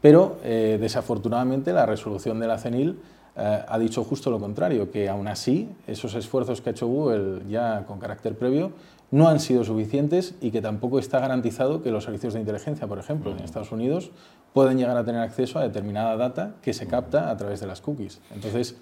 pero 0.00 0.38
eh, 0.42 0.78
desafortunadamente 0.80 1.72
la 1.72 1.86
resolución 1.86 2.40
de 2.40 2.46
la 2.46 2.58
CENIL 2.58 2.98
eh, 3.36 3.64
ha 3.66 3.78
dicho 3.78 4.04
justo 4.04 4.30
lo 4.30 4.38
contrario, 4.38 4.90
que 4.90 5.08
aún 5.08 5.28
así 5.28 5.70
esos 5.86 6.14
esfuerzos 6.14 6.60
que 6.60 6.70
ha 6.70 6.72
hecho 6.72 6.86
Google 6.86 7.42
ya 7.48 7.84
con 7.86 7.98
carácter 7.98 8.36
previo 8.36 8.72
no 9.10 9.28
han 9.28 9.40
sido 9.40 9.62
suficientes 9.62 10.34
y 10.40 10.50
que 10.50 10.62
tampoco 10.62 10.98
está 10.98 11.20
garantizado 11.20 11.82
que 11.82 11.90
los 11.90 12.04
servicios 12.04 12.32
de 12.32 12.40
inteligencia, 12.40 12.86
por 12.86 12.98
ejemplo, 12.98 13.30
en 13.30 13.40
Estados 13.40 13.70
Unidos, 13.70 14.10
pueden 14.54 14.78
llegar 14.78 14.96
a 14.96 15.04
tener 15.04 15.20
acceso 15.20 15.58
a 15.58 15.62
determinada 15.62 16.16
data 16.16 16.54
que 16.62 16.72
se 16.72 16.86
capta 16.86 17.30
a 17.30 17.36
través 17.36 17.60
de 17.60 17.66
las 17.66 17.82
cookies. 17.82 18.20
Entonces, 18.34 18.76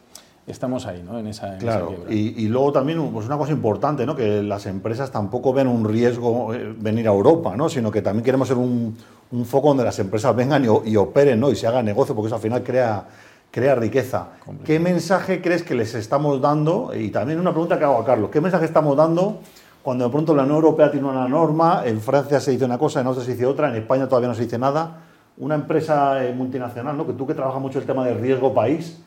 estamos 0.46 0.86
ahí, 0.86 1.02
¿no? 1.02 1.18
En 1.18 1.26
esa, 1.26 1.54
en 1.54 1.60
claro, 1.60 1.94
esa 2.02 2.12
y, 2.12 2.34
y, 2.44 2.48
luego 2.48 2.72
también 2.72 3.10
pues 3.12 3.26
una 3.26 3.38
cosa 3.38 3.52
importante, 3.52 4.04
¿no? 4.06 4.16
Que 4.16 4.42
las 4.42 4.66
empresas 4.66 5.10
tampoco 5.10 5.52
ven 5.52 5.68
un 5.68 5.84
riesgo 5.84 6.54
eh, 6.54 6.74
venir 6.78 7.06
a 7.08 7.12
Europa, 7.12 7.56
¿no? 7.56 7.68
Sino 7.68 7.90
que 7.90 8.02
también 8.02 8.24
queremos 8.24 8.48
ser 8.48 8.56
un, 8.56 8.96
un 9.32 9.44
foco 9.44 9.68
donde 9.68 9.84
las 9.84 9.98
empresas 9.98 10.34
vengan 10.34 10.64
y, 10.64 10.90
y, 10.90 10.96
operen, 10.96 11.40
¿no? 11.40 11.50
Y 11.50 11.56
se 11.56 11.66
haga 11.66 11.82
negocio, 11.82 12.14
porque 12.14 12.28
eso 12.28 12.36
al 12.36 12.42
final 12.42 12.62
crea, 12.62 13.06
crea 13.50 13.74
riqueza. 13.74 14.28
¿Qué 14.64 14.80
mensaje 14.80 15.40
crees 15.40 15.62
que 15.62 15.74
les 15.74 15.94
estamos 15.94 16.40
dando? 16.40 16.92
Y 16.94 17.10
también 17.10 17.38
una 17.38 17.50
pregunta 17.50 17.78
que 17.78 17.84
hago 17.84 17.98
a 17.98 18.04
Carlos, 18.04 18.30
¿qué 18.30 18.40
mensaje 18.40 18.64
estamos 18.64 18.96
dando 18.96 19.40
cuando 19.82 20.04
de 20.04 20.10
pronto 20.10 20.34
la 20.34 20.42
Unión 20.42 20.56
Europea 20.56 20.90
tiene 20.90 21.08
una 21.08 21.26
norma, 21.26 21.82
en 21.86 22.00
Francia 22.00 22.38
se 22.38 22.50
dice 22.50 22.64
una 22.64 22.76
cosa, 22.76 23.00
en 23.00 23.06
Austria 23.06 23.24
se 23.24 23.32
dice 23.32 23.46
otra, 23.46 23.70
en 23.70 23.76
España 23.76 24.06
todavía 24.08 24.28
no 24.28 24.34
se 24.34 24.42
dice 24.42 24.58
nada? 24.58 24.98
Una 25.38 25.54
empresa 25.54 26.22
eh, 26.22 26.34
multinacional, 26.34 26.96
¿no? 26.96 27.06
Que 27.06 27.14
tú 27.14 27.26
que 27.26 27.34
trabajas 27.34 27.60
mucho 27.62 27.78
el 27.78 27.86
tema 27.86 28.04
del 28.04 28.20
riesgo 28.20 28.52
país, 28.52 29.00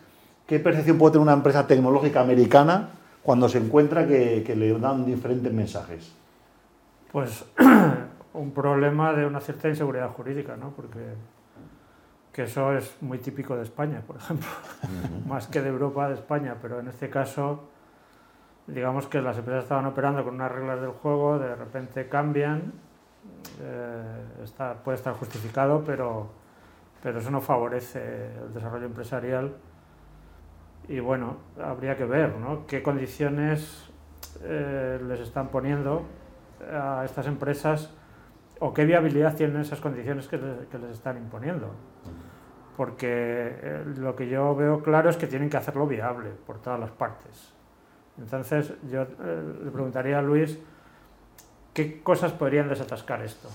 ¿Qué 0.47 0.59
percepción 0.59 0.97
puede 0.97 1.13
tener 1.13 1.23
una 1.23 1.33
empresa 1.33 1.65
tecnológica 1.65 2.21
americana 2.21 2.89
cuando 3.21 3.47
se 3.47 3.59
encuentra 3.59 4.05
que, 4.05 4.43
que 4.45 4.55
le 4.55 4.77
dan 4.77 5.05
diferentes 5.05 5.51
mensajes? 5.53 6.13
Pues 7.11 7.45
un 8.33 8.51
problema 8.51 9.13
de 9.13 9.25
una 9.25 9.39
cierta 9.39 9.69
inseguridad 9.69 10.09
jurídica, 10.09 10.57
¿no? 10.57 10.71
Porque 10.71 10.99
que 12.33 12.43
eso 12.43 12.75
es 12.75 12.97
muy 13.01 13.19
típico 13.19 13.55
de 13.55 13.61
España, 13.61 14.01
por 14.05 14.17
ejemplo, 14.17 14.47
uh 14.81 14.87
-huh. 14.87 15.27
más 15.27 15.47
que 15.47 15.61
de 15.61 15.69
Europa, 15.69 16.07
de 16.07 16.15
España, 16.15 16.55
pero 16.59 16.79
en 16.79 16.87
este 16.87 17.09
caso, 17.09 17.65
digamos 18.65 19.05
que 19.07 19.21
las 19.21 19.37
empresas 19.37 19.63
estaban 19.63 19.85
operando 19.85 20.23
con 20.23 20.33
unas 20.33 20.51
reglas 20.51 20.81
del 20.81 20.89
juego, 20.89 21.37
de 21.37 21.55
repente 21.55 22.09
cambian, 22.09 22.73
eh, 23.61 24.43
está, 24.43 24.73
puede 24.83 24.97
estar 24.97 25.13
justificado, 25.13 25.83
pero, 25.85 26.27
pero 27.03 27.19
eso 27.19 27.29
no 27.29 27.39
favorece 27.39 28.31
el 28.41 28.51
desarrollo 28.51 28.87
empresarial 28.87 29.53
y 30.87 30.99
bueno, 30.99 31.37
habría 31.61 31.95
que 31.95 32.05
ver 32.05 32.35
¿no? 32.35 32.65
qué 32.67 32.83
condiciones 32.83 33.89
eh, 34.43 34.99
les 35.07 35.19
están 35.19 35.49
poniendo 35.49 36.03
a 36.71 37.03
estas 37.05 37.27
empresas 37.27 37.91
o 38.59 38.73
qué 38.73 38.85
viabilidad 38.85 39.35
tienen 39.35 39.61
esas 39.61 39.79
condiciones 39.81 40.27
que, 40.27 40.37
le, 40.37 40.67
que 40.71 40.77
les 40.77 40.91
están 40.91 41.17
imponiendo. 41.17 41.71
porque 42.77 43.07
eh, 43.07 43.83
lo 43.97 44.15
que 44.15 44.27
yo 44.27 44.55
veo 44.55 44.81
claro 44.81 45.09
es 45.09 45.17
que 45.17 45.27
tienen 45.27 45.49
que 45.49 45.57
hacerlo 45.57 45.85
viable 45.87 46.29
por 46.45 46.59
todas 46.59 46.79
las 46.79 46.91
partes. 46.91 47.53
Entonces, 48.17 48.73
yo 48.89 49.03
eh, 49.03 49.07
le 49.63 49.71
preguntaría 49.71 50.19
a 50.19 50.21
Luis, 50.21 50.57
¿qué 51.73 52.01
cosas 52.01 52.31
podrían 52.31 52.69
desatascar 52.69 53.21
esto? 53.21 53.49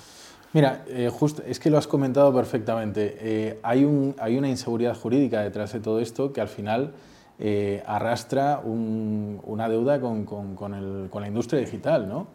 Mira, 0.52 0.84
eh, 0.86 1.10
justo, 1.12 1.42
es 1.44 1.60
que 1.60 1.68
lo 1.70 1.78
has 1.78 1.86
comentado 1.86 2.34
perfectamente. 2.34 3.58
hay, 3.62 3.84
un, 3.84 4.14
hay 4.18 4.38
una 4.38 4.48
inseguridad 4.48 4.96
jurídica 4.96 5.42
detrás 5.42 5.72
de 5.72 5.80
todo 5.80 6.00
esto 6.00 6.32
que 6.32 6.40
al 6.40 6.48
final 6.48 6.92
eh, 7.40 7.84
arrastra 7.86 8.60
una 8.64 9.68
deuda 9.68 10.00
con, 10.00 10.26
la 11.20 11.28
industria 11.28 11.60
digital. 11.60 12.08
¿no? 12.08 12.26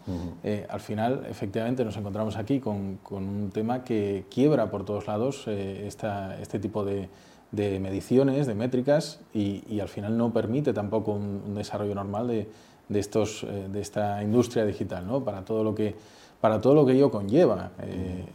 Eh, 0.43 0.65
al 0.69 0.79
final, 0.79 1.25
efectivamente, 1.29 1.83
nos 1.83 1.97
encontramos 1.97 2.37
aquí 2.37 2.61
con, 2.61 2.99
un 3.11 3.51
tema 3.53 3.83
que 3.83 4.25
quiebra 4.29 4.71
por 4.71 4.85
todos 4.85 5.07
lados 5.07 5.43
eh, 5.47 5.85
este 5.87 6.59
tipo 6.59 6.85
de, 6.85 7.09
mediciones, 7.51 8.47
de 8.47 8.55
métricas, 8.55 9.19
y, 9.33 9.79
al 9.81 9.89
final 9.89 10.17
no 10.17 10.31
permite 10.31 10.71
tampoco 10.71 11.11
un, 11.11 11.53
desarrollo 11.53 11.95
normal 11.95 12.27
de, 12.27 12.99
estos, 12.99 13.45
de 13.45 13.81
esta 13.81 14.23
industria 14.23 14.63
digital, 14.63 15.05
¿no? 15.05 15.21
para, 15.21 15.43
todo 15.43 15.65
lo 15.65 15.75
que, 15.75 15.95
para 16.39 16.61
todo 16.61 16.75
lo 16.75 16.85
que 16.85 16.93
ello 16.93 17.11
conlleva. 17.11 17.71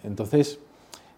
Entonces, 0.05 0.61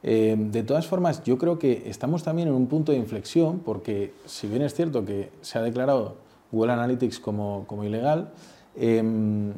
eh, 0.02 0.36
de 0.38 0.62
todas 0.62 0.86
formas, 0.86 1.22
yo 1.24 1.36
creo 1.38 1.58
que 1.58 1.84
estamos 1.86 2.22
también 2.22 2.48
en 2.48 2.54
un 2.54 2.66
punto 2.66 2.92
de 2.92 2.98
inflexión 2.98 3.60
porque 3.60 4.14
si 4.24 4.46
bien 4.46 4.62
es 4.62 4.74
cierto 4.74 5.04
que 5.04 5.30
se 5.42 5.58
ha 5.58 5.62
declarado 5.62 6.16
Google 6.50 6.72
Analytics 6.72 7.20
como, 7.20 7.66
ilegal, 7.84 8.30
em, 8.76 9.52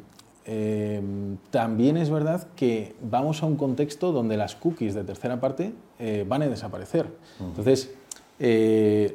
em, 0.45 1.37
también 1.49 1.97
es 1.97 2.09
verdad 2.09 2.47
que 2.55 2.95
vamos 3.01 3.41
a 3.41 3.45
un 3.45 3.55
contexto 3.55 4.11
donde 4.11 4.35
las 4.35 4.55
cookies 4.55 4.93
de 4.93 5.03
tercera 5.03 5.39
parte 5.39 5.73
eh, 5.99 6.25
van 6.27 6.41
a 6.41 6.47
desaparecer. 6.47 7.07
Entonces, 7.39 7.91
eh, 8.39 9.13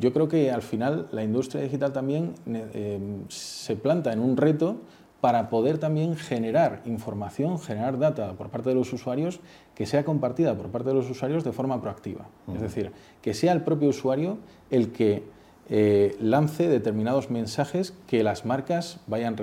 yo 0.00 0.12
creo 0.12 0.28
que 0.28 0.50
al 0.50 0.62
final 0.62 1.06
la 1.12 1.22
industria 1.22 1.62
digital 1.62 1.92
también 1.92 2.34
em, 2.46 3.28
se 3.28 3.76
planta 3.76 4.12
en 4.12 4.18
un 4.18 4.36
reto 4.36 4.78
para 5.26 5.50
poder 5.50 5.78
también 5.78 6.14
generar 6.14 6.82
información, 6.84 7.58
generar 7.58 7.98
data 7.98 8.34
por 8.34 8.48
parte 8.48 8.68
de 8.68 8.76
los 8.76 8.92
usuarios 8.92 9.40
que 9.74 9.84
sea 9.84 10.04
compartida 10.04 10.54
por 10.54 10.68
parte 10.68 10.90
de 10.90 10.94
los 10.94 11.10
usuarios 11.10 11.42
de 11.42 11.50
forma 11.50 11.80
proactiva. 11.80 12.28
Es 12.54 12.60
decir, 12.60 12.92
que 13.22 13.34
sea 13.34 13.52
el 13.52 13.62
propio 13.62 13.88
usuario 13.88 14.38
el 14.70 14.92
que 14.92 15.24
eh, 15.68 16.16
lance 16.20 16.68
determinados 16.68 17.28
mensajes 17.28 17.92
que 18.06 18.22
las 18.22 18.44
marcas 18.44 19.00
vayan 19.08 19.36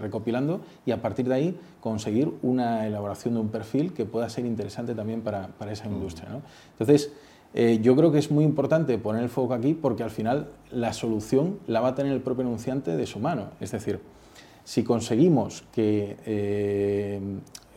recopilando 0.00 0.60
y 0.84 0.90
a 0.90 1.00
partir 1.00 1.28
de 1.28 1.34
ahí 1.36 1.60
conseguir 1.80 2.32
una 2.42 2.88
elaboración 2.88 3.34
de 3.34 3.40
un 3.40 3.50
perfil 3.50 3.92
que 3.92 4.06
pueda 4.06 4.28
ser 4.30 4.44
interesante 4.44 4.92
también 4.92 5.20
para, 5.20 5.50
esa 5.70 5.86
industria. 5.86 6.30
Entonces, 6.72 7.12
eh, 7.54 7.78
yo 7.80 7.94
creo 7.94 8.10
que 8.10 8.18
es 8.18 8.32
muy 8.32 8.42
importante 8.42 8.98
poner 8.98 9.22
el 9.22 9.28
foco 9.28 9.54
aquí 9.54 9.72
porque 9.74 10.02
al 10.02 10.10
final 10.10 10.48
la 10.72 10.92
solución 10.92 11.60
la 11.68 11.80
va 11.80 11.90
a 11.90 11.94
tener 11.94 12.10
el 12.10 12.22
propio 12.22 12.42
enunciante 12.42 12.96
de 12.96 13.06
su 13.06 13.20
mano. 13.20 13.50
Es 13.60 13.70
decir, 13.70 14.00
si 14.68 14.84
conseguimos 14.84 15.64
que 15.72 16.18
eh, 16.26 17.18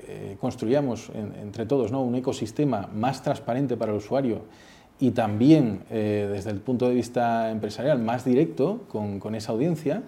eh, 0.10 0.38
construyamos 0.42 1.10
entre 1.42 1.66
todos 1.66 1.90
¿no? 1.90 2.02
un 2.02 2.16
ecosistema 2.16 2.90
más 2.94 3.24
transparente 3.24 3.78
para 3.78 3.94
el 3.94 4.00
usuario 4.00 4.42
y 5.00 5.12
también 5.12 5.84
eh, 5.90 6.28
desde 6.30 6.50
el 6.50 6.60
punto 6.60 6.90
de 6.90 6.96
vista 6.96 7.50
empresarial 7.50 7.98
más 8.00 8.26
directo 8.26 8.82
con, 8.90 9.36
esa 9.36 9.54
audiencia, 9.54 10.04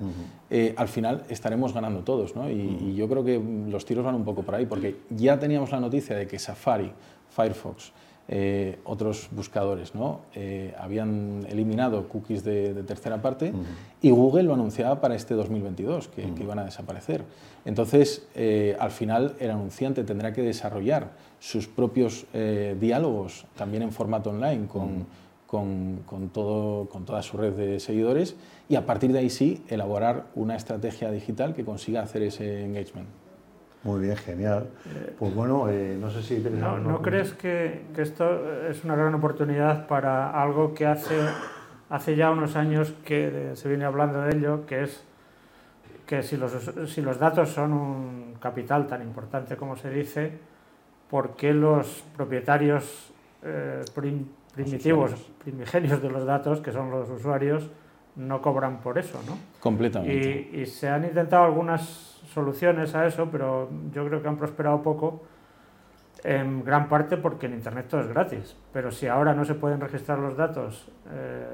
al 0.75 0.87
final 0.89 1.23
estaremos 1.29 1.73
ganando 1.73 2.01
todos. 2.01 2.35
¿no? 2.35 2.49
y, 2.49 2.93
yo 2.95 3.07
creo 3.07 3.23
que 3.23 3.41
los 3.69 3.85
tiros 3.85 4.03
van 4.03 4.15
un 4.15 4.25
poco 4.25 4.43
por 4.43 4.55
ahí, 4.55 4.65
porque 4.65 4.97
ya 5.09 5.39
teníamos 5.39 5.71
la 5.71 5.79
noticia 5.79 6.17
de 6.17 6.27
que 6.27 6.37
Safari, 6.37 6.91
Firefox, 7.29 7.93
eh, 8.29 8.79
otros 8.85 9.27
buscadores 9.31 9.95
¿no? 9.95 10.21
Eh, 10.33 10.73
habían 10.79 11.45
eliminado 11.49 12.07
cookies 12.07 12.45
de, 12.45 12.73
tercera 12.83 13.21
parte 13.21 13.51
y 14.01 14.11
Google 14.11 14.43
lo 14.43 14.53
anunciaba 14.53 15.01
para 15.01 15.15
este 15.15 15.33
2022, 15.33 16.07
que, 16.07 16.31
iban 16.39 16.57
a 16.59 16.63
desaparecer. 16.63 17.25
Entonces, 17.65 18.25
eh, 18.33 18.77
al 18.79 18.91
final, 18.91 19.35
el 19.39 19.51
anunciante 19.51 20.05
tendrá 20.05 20.31
que 20.31 20.41
desarrollar 20.41 21.11
sus 21.39 21.67
propios 21.67 22.25
diálogos 22.79 23.45
también 23.57 23.83
en 23.83 23.91
formato 23.91 24.29
online 24.29 24.67
con, 24.67 25.05
con, 25.45 25.97
con, 26.05 26.29
todo, 26.29 26.87
con 26.87 27.03
toda 27.03 27.21
su 27.21 27.35
red 27.35 27.53
de 27.53 27.81
seguidores 27.81 28.37
y 28.69 28.75
a 28.75 28.85
partir 28.85 29.11
de 29.11 29.19
ahí 29.19 29.29
sí 29.29 29.63
elaborar 29.67 30.27
una 30.35 30.55
estrategia 30.55 31.11
digital 31.11 31.53
que 31.53 31.65
consiga 31.65 32.01
hacer 32.01 32.23
ese 32.23 32.63
engagement. 32.63 33.22
Muy 33.83 34.01
bien, 34.01 34.15
genial. 34.15 34.69
Pues 35.19 35.35
bueno, 35.35 35.67
eh, 35.69 35.97
no 35.99 36.09
sé 36.09 36.23
si... 36.23 36.39
¿No, 36.39 36.77
¿no 36.77 37.01
crees 37.01 37.33
que, 37.33 37.83
que, 37.93 38.01
esto 38.01 38.67
es 38.69 38.83
una 38.85 38.95
gran 38.95 39.13
oportunidad 39.13 39.87
para 39.87 40.41
algo 40.41 40.73
que 40.73 40.85
hace, 40.85 41.19
hace 41.89 42.15
ya 42.15 42.31
unos 42.31 42.55
años 42.55 42.93
que 43.03 43.51
se 43.55 43.67
viene 43.67 43.83
hablando 43.83 44.21
de 44.21 44.37
ello, 44.37 44.65
que 44.65 44.83
es 44.83 45.03
que 46.05 46.23
si 46.23 46.37
los, 46.37 46.53
si 46.87 47.01
los 47.01 47.17
datos 47.19 47.49
son 47.49 47.73
un 47.73 48.35
capital 48.39 48.87
tan 48.87 49.01
importante 49.01 49.55
como 49.55 49.75
se 49.75 49.89
dice, 49.89 50.31
¿por 51.09 51.35
qué 51.35 51.53
los 51.53 52.03
propietarios 52.15 53.11
eh, 53.41 53.83
primitivos, 54.53 55.11
primigenios 55.43 56.01
de 56.01 56.09
los 56.09 56.25
datos, 56.25 56.59
que 56.61 56.71
son 56.71 56.91
los 56.91 57.09
usuarios, 57.09 57.69
no 58.15 58.41
cobran 58.41 58.79
por 58.79 58.97
eso? 58.97 59.19
¿no? 59.27 59.37
Completamente. 59.59 60.49
Y, 60.53 60.61
y 60.61 60.65
se 60.65 60.89
han 60.89 61.03
intentado 61.03 61.43
algunas 61.43 61.81
soluciones 62.33 62.95
a 62.95 63.05
eso, 63.05 63.29
pero 63.31 63.69
yo 63.93 64.05
creo 64.07 64.21
que 64.21 64.27
han 64.27 64.37
prosperado 64.37 64.81
poco, 64.81 65.23
en 66.23 66.63
gran 66.63 66.87
parte 66.87 67.17
porque 67.17 67.47
en 67.47 67.53
Internet 67.53 67.87
todo 67.89 68.01
es 68.01 68.07
gratis. 68.07 68.55
Pero 68.71 68.91
si 68.91 69.07
ahora 69.07 69.33
no 69.33 69.45
se 69.45 69.55
pueden 69.55 69.79
registrar 69.79 70.19
los 70.19 70.35
datos 70.37 70.89
eh, 71.11 71.45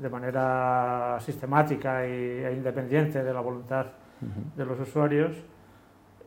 de 0.00 0.08
manera 0.08 1.18
sistemática 1.20 2.04
e 2.04 2.52
independiente 2.54 3.22
de 3.22 3.32
la 3.32 3.40
voluntad 3.40 3.86
de 4.56 4.64
los 4.64 4.78
usuarios, 4.78 5.32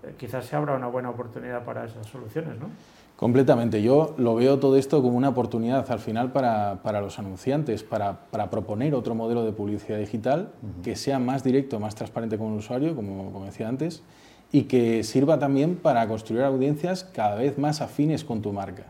eh, 0.04 0.16
quizás 0.18 0.46
se 0.46 0.56
abra 0.56 0.76
una 0.76 0.88
buena 0.88 1.10
oportunidad 1.10 1.64
para 1.64 1.86
esas 1.86 2.08
soluciones, 2.08 2.60
¿no? 2.60 2.70
Completamente. 3.24 3.82
Yo 3.82 4.16
lo 4.18 4.36
veo 4.36 4.60
todo 4.60 4.76
esto 4.76 5.02
como 5.02 5.16
una 5.16 5.30
oportunidad 5.30 5.90
al 5.90 6.00
final 6.00 6.34
para, 6.34 6.82
para 6.84 7.00
los 7.00 7.20
anunciantes, 7.20 7.82
para, 7.82 8.30
para, 8.30 8.50
proponer 8.50 8.94
otro 8.94 9.16
modelo 9.16 9.46
de 9.46 9.54
publicidad 9.54 9.98
digital 9.98 10.50
que 10.84 10.98
sea 10.98 11.20
más 11.20 11.42
directo, 11.42 11.80
más 11.80 11.96
transparente 11.96 12.38
con 12.38 12.52
el 12.52 12.58
usuario, 12.58 12.98
como, 12.98 13.32
como, 13.32 13.46
decía 13.46 13.70
antes, 13.70 14.04
y 14.52 14.64
que 14.64 15.06
sirva 15.06 15.40
también 15.40 15.78
para 15.78 16.06
construir 16.10 16.44
audiencias 16.44 17.06
cada 17.06 17.36
vez 17.36 17.58
más 17.58 17.80
afines 17.80 18.26
con 18.26 18.42
tu 18.42 18.52
marca. 18.52 18.88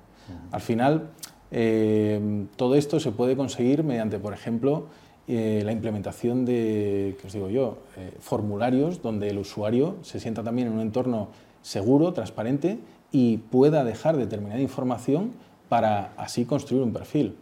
Al 0.52 0.62
final, 0.62 1.12
eh, 1.52 2.48
todo 2.56 2.74
esto 2.74 3.00
se 3.00 3.12
puede 3.12 3.38
conseguir 3.38 3.84
mediante, 3.84 4.18
por 4.18 4.34
ejemplo, 4.34 4.88
eh, 5.28 5.62
la 5.64 5.74
implementación 5.74 6.44
de, 6.44 7.18
¿qué 7.22 7.28
os 7.28 7.34
digo 7.34 7.52
yo?, 7.52 7.78
eh, 7.98 8.12
formularios 8.20 9.04
donde 9.04 9.30
el 9.30 9.38
usuario 9.38 9.98
se 10.02 10.20
sienta 10.20 10.42
también 10.42 10.70
en 10.70 10.74
un 10.74 10.80
entorno 10.80 11.28
seguro, 11.62 12.14
transparente 12.14 12.80
y 13.14 13.38
pueda 13.38 13.86
dejar 13.86 14.18
determinada 14.18 14.60
información 14.60 15.32
para 15.70 16.12
así 16.18 16.44
construir 16.44 16.84
un 16.84 16.92
perfil. 16.92 17.38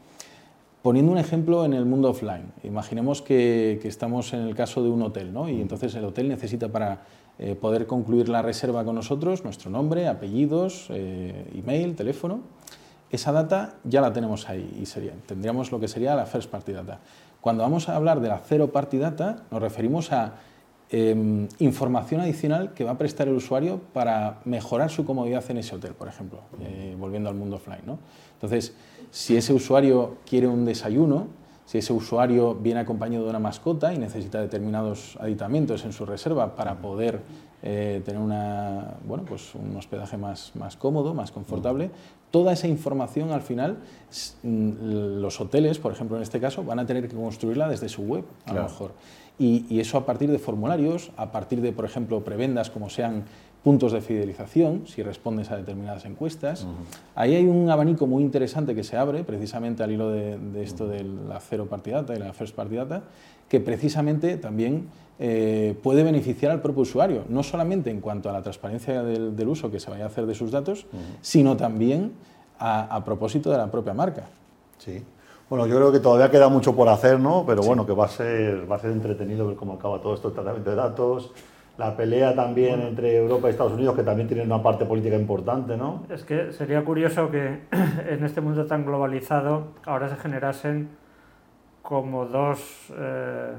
Poniendo 0.83 1.11
un 1.11 1.17
ejemplo 1.17 1.63
en 1.63 1.73
el 1.73 1.85
mundo 1.85 2.09
offline, 2.09 2.51
imaginemos 2.63 3.21
que, 3.21 3.79
estamos 3.83 4.33
en 4.33 4.41
el 4.41 4.53
caso 4.53 4.83
de 4.83 4.89
un 4.89 5.01
hotel, 5.01 5.33
¿no? 5.33 5.47
y 5.47 5.61
entonces 5.61 5.95
el 5.95 6.03
hotel 6.05 6.27
necesita 6.27 6.67
para 6.67 7.03
eh, 7.39 7.55
poder 7.55 7.87
concluir 7.87 8.29
la 8.29 8.41
reserva 8.41 8.83
con 8.83 8.95
nosotros 8.95 9.43
nuestro 9.43 9.71
nombre, 9.71 10.07
apellidos, 10.07 10.87
eh, 10.89 11.45
email, 11.55 11.95
teléfono. 11.95 12.41
Esa 13.09 13.31
data 13.31 13.75
ya 13.83 14.01
la 14.01 14.11
tenemos 14.11 14.49
ahí 14.49 14.77
y 14.81 14.85
sería, 14.85 15.13
tendríamos 15.25 15.71
lo 15.71 15.79
que 15.79 15.87
sería 15.87 16.15
la 16.15 16.25
first 16.25 16.49
party 16.49 16.73
data. 16.73 16.99
Cuando 17.39 17.63
vamos 17.63 17.87
a 17.87 17.95
hablar 17.95 18.19
de 18.19 18.27
la 18.27 18.39
zero 18.39 18.71
party 18.71 18.97
data, 18.97 19.43
nos 19.51 19.61
referimos 19.61 20.11
a 20.11 20.33
Em, 20.93 21.47
información 21.59 22.19
adicional 22.19 22.73
que 22.73 22.83
va 22.83 22.91
a 22.91 22.97
prestar 22.97 23.29
el 23.29 23.35
usuario 23.35 23.79
para 23.93 24.41
mejorar 24.43 24.89
su 24.89 25.05
comodidad 25.05 25.41
en 25.49 25.59
ese 25.59 25.73
hotel, 25.73 25.93
por 25.93 26.09
ejemplo, 26.09 26.39
eh, 26.59 26.97
volviendo 26.99 27.29
al 27.29 27.35
mundo 27.35 27.55
offline. 27.55 27.83
¿no? 27.85 27.97
Entonces, 28.33 28.75
si 29.09 29.37
ese 29.37 29.53
usuario 29.53 30.17
quiere 30.25 30.47
un 30.47 30.65
desayuno, 30.65 31.27
si 31.65 31.77
ese 31.77 31.93
usuario 31.93 32.55
viene 32.55 32.81
acompañado 32.81 33.23
de 33.23 33.29
una 33.29 33.39
mascota 33.39 33.93
y 33.93 33.97
necesita 33.99 34.41
determinados 34.41 35.17
aditamentos 35.21 35.85
en 35.85 35.93
su 35.93 36.05
reserva 36.05 36.57
para 36.57 36.81
poder 36.81 37.21
eh, 37.63 38.01
tener 38.03 38.19
una, 38.19 38.95
bueno, 39.05 39.23
pues 39.23 39.55
un 39.55 39.73
hospedaje 39.77 40.17
más, 40.17 40.51
más 40.55 40.75
cómodo, 40.75 41.13
más 41.13 41.31
confortable, 41.31 41.89
toda 42.31 42.51
esa 42.51 42.67
información 42.67 43.31
al 43.31 43.41
final, 43.41 43.77
mm, 44.43 45.21
los 45.21 45.39
hoteles, 45.39 45.79
por 45.79 45.93
ejemplo 45.93 46.17
en 46.17 46.23
este 46.23 46.41
caso, 46.41 46.65
van 46.65 46.79
a 46.79 46.85
tener 46.85 47.07
que 47.07 47.15
construirla 47.15 47.69
desde 47.69 47.87
su 47.87 48.01
web, 48.01 48.25
a 48.45 48.53
lo 48.53 48.63
mejor. 48.63 48.91
Y, 49.41 49.79
eso 49.79 49.97
a 49.97 50.05
partir 50.05 50.29
de 50.29 50.37
formularios, 50.37 51.09
a 51.17 51.31
partir 51.31 51.61
de, 51.61 51.73
por 51.73 51.83
ejemplo, 51.83 52.23
prebendas 52.23 52.69
como 52.69 52.91
sean 52.91 53.23
puntos 53.63 53.91
de 53.91 53.99
fidelización, 53.99 54.83
si 54.85 55.01
respondes 55.01 55.49
a 55.49 55.57
determinadas 55.57 56.05
encuestas. 56.05 56.67
Ahí 57.15 57.33
hay 57.33 57.47
un 57.47 57.67
abanico 57.71 58.05
muy 58.05 58.21
interesante 58.21 58.75
que 58.75 58.83
se 58.83 58.97
abre 58.97 59.23
precisamente 59.23 59.81
al 59.81 59.91
hilo 59.91 60.11
de, 60.11 60.37
esto 60.61 60.87
de 60.87 61.03
la 61.03 61.39
cero 61.39 61.65
partidata 61.67 62.15
y 62.15 62.19
la 62.19 62.33
first 62.33 62.55
partidata, 62.55 63.01
que 63.49 63.59
precisamente 63.59 64.37
también 64.37 64.89
eh, 65.17 65.75
puede 65.81 66.03
beneficiar 66.03 66.51
al 66.51 66.61
propio 66.61 66.83
usuario, 66.83 67.23
no 67.27 67.41
solamente 67.41 67.89
en 67.89 67.99
cuanto 67.99 68.29
a 68.29 68.33
la 68.33 68.43
transparencia 68.43 69.01
del, 69.01 69.47
uso 69.47 69.71
que 69.71 69.79
se 69.79 69.89
vaya 69.89 70.03
a 70.03 70.07
hacer 70.07 70.27
de 70.27 70.35
sus 70.35 70.51
datos, 70.51 70.85
sino 71.21 71.57
también 71.57 72.11
a 72.59 73.03
propósito 73.03 73.49
de 73.49 73.57
la 73.57 73.71
propia 73.71 73.95
marca. 73.95 74.27
Sí. 74.77 75.01
Bueno, 75.51 75.67
yo 75.67 75.75
creo 75.75 75.91
que 75.91 75.99
todavía 75.99 76.31
queda 76.31 76.47
mucho 76.47 76.73
por 76.73 76.87
hacer, 76.87 77.19
¿no? 77.19 77.43
Pero 77.45 77.61
bueno, 77.61 77.85
que 77.85 77.91
va 77.91 78.05
a 78.05 78.07
ser, 78.07 78.71
va 78.71 78.77
a 78.77 78.79
ser 78.79 78.91
entretenido 78.91 79.45
ver 79.45 79.57
cómo 79.57 79.73
acaba 79.73 79.99
todo 79.99 80.13
esto, 80.13 80.29
el 80.29 80.33
tratamiento 80.33 80.69
de 80.69 80.77
datos, 80.77 81.33
la 81.77 81.97
pelea 81.97 82.33
también 82.33 82.79
entre 82.79 83.17
Europa 83.17 83.49
y 83.49 83.51
Estados 83.51 83.73
Unidos, 83.73 83.97
que 83.97 84.03
también 84.03 84.29
tiene 84.29 84.43
una 84.43 84.63
parte 84.63 84.85
política 84.85 85.17
importante, 85.17 85.75
¿no? 85.75 86.05
Es 86.09 86.23
que 86.23 86.53
sería 86.53 86.85
curioso 86.85 87.29
que 87.29 87.63
en 88.07 88.23
este 88.23 88.39
mundo 88.39 88.65
tan 88.65 88.85
globalizado 88.85 89.73
ahora 89.85 90.07
se 90.07 90.15
generasen 90.15 90.87
como 91.81 92.27
dos, 92.27 92.93
eh, 92.97 93.51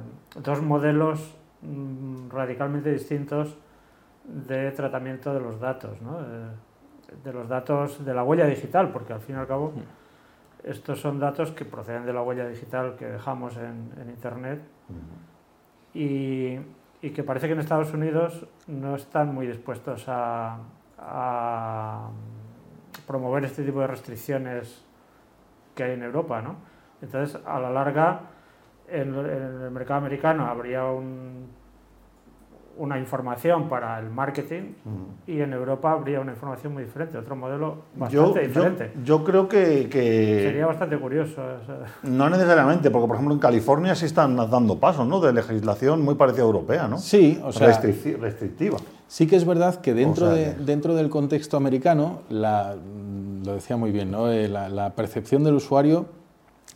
dos 0.43 0.63
modelos 0.63 1.35
mm, 1.61 2.31
radicalmente 2.31 2.91
distintos 2.91 3.55
de 4.25 4.71
tratamiento 4.71 5.35
de 5.35 5.41
los 5.41 5.61
datos, 5.61 6.01
¿no? 6.01 6.21
Eh, 6.21 7.23
de 7.23 7.33
los 7.35 7.51
datos 7.51 8.03
de 8.03 8.15
la 8.15 8.25
huella 8.25 8.47
digital, 8.47 8.93
porque 8.93 9.13
al 9.13 9.21
fin 9.21 9.37
y 9.37 9.39
al 9.41 9.47
cabo 9.47 9.75
estos 10.65 11.01
son 11.01 11.19
datos 11.19 11.51
que 11.53 11.65
proceden 11.65 12.07
de 12.07 12.13
la 12.13 12.23
huella 12.23 12.47
digital 12.47 12.97
que 12.97 13.07
dejamos 13.07 13.57
en, 13.57 13.93
Internet 14.09 14.63
y, 15.95 16.59
que 17.11 17.23
parece 17.25 17.47
que 17.49 17.55
en 17.55 17.61
Estados 17.61 17.93
Unidos 17.93 18.47
no 18.69 18.95
están 18.95 19.35
muy 19.35 19.47
dispuestos 19.47 20.05
a, 20.07 20.59
promover 23.07 23.45
este 23.45 23.65
tipo 23.65 23.81
de 23.81 23.89
restricciones 23.89 24.85
que 25.75 25.83
hay 25.83 25.93
en 25.93 26.03
Europa. 26.05 26.41
¿no? 26.41 26.57
Entonces, 27.01 27.41
a 27.45 27.59
la 27.59 27.71
larga, 27.71 28.21
en 28.89 29.15
el 29.15 29.71
mercado 29.73 29.99
americano 29.99 30.47
habría 30.47 30.85
un 30.85 31.49
una 32.77 32.99
información 32.99 33.69
para 33.69 33.99
el 33.99 34.11
marketing 34.11 34.75
y 35.27 35.41
en 35.41 35.53
Europa 35.53 35.93
habría 35.93 36.21
una 36.21 36.33
información 36.33 36.73
muy 36.73 36.85
diferente, 36.85 37.19
otro 37.19 37.37
modelo 37.37 37.83
bastante 37.97 38.47
diferente. 38.47 38.93
Yo, 39.05 39.25
creo 39.25 39.49
que, 39.49 39.89
Sería 39.91 40.67
bastante 40.67 40.99
curioso. 40.99 41.43
No 42.03 42.31
necesariamente, 42.31 42.91
porque 42.91 43.07
por 43.07 43.17
ejemplo 43.17 43.35
en 43.35 43.41
California 43.41 43.95
sí 43.95 44.07
están 44.07 44.37
dando 44.37 44.79
pasos 44.79 45.07
¿no? 45.07 45.21
de 45.21 45.33
legislación 45.33 46.03
muy 46.03 46.15
parecida 46.15 46.43
a 46.43 46.47
europea, 46.47 46.89
¿no? 46.89 46.99
Sí, 46.99 47.41
o 47.45 47.53
sea... 47.53 47.69
restrictiva. 47.69 48.79
Sí 49.07 49.27
que 49.27 49.37
es 49.37 49.45
verdad 49.45 49.81
que 49.81 49.93
dentro, 49.93 50.31
de, 50.31 50.55
dentro 50.55 50.95
del 50.95 51.11
contexto 51.11 51.59
americano, 51.59 52.23
la, 52.31 52.75
lo 53.45 53.55
decía 53.55 53.77
muy 53.77 53.93
bien, 53.93 54.11
¿no? 54.11 54.31
Eh, 54.31 54.49
la 54.49 54.91
percepción 54.95 55.45
del 55.45 55.55
usuario 55.55 56.22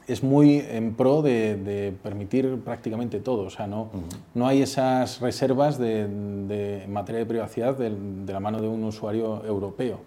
es 0.07 0.23
muy 0.23 0.59
en 0.59 0.95
pro 0.95 1.23
de, 1.23 1.95
permitir 2.03 2.61
prácticamente 2.65 3.21
todo. 3.21 3.43
O 3.43 3.51
sea, 3.51 3.67
no, 3.67 3.91
no 4.35 4.47
hay 4.47 4.63
esas 4.63 5.21
reservas 5.21 5.79
de, 5.79 6.03
en 6.03 6.93
materia 6.93 7.19
de 7.21 7.27
privacidad 7.27 7.77
de, 7.77 8.33
la 8.33 8.41
mano 8.41 8.61
de 8.61 8.69
un 8.69 8.85
usuario 8.85 9.45
europeo. 9.45 10.01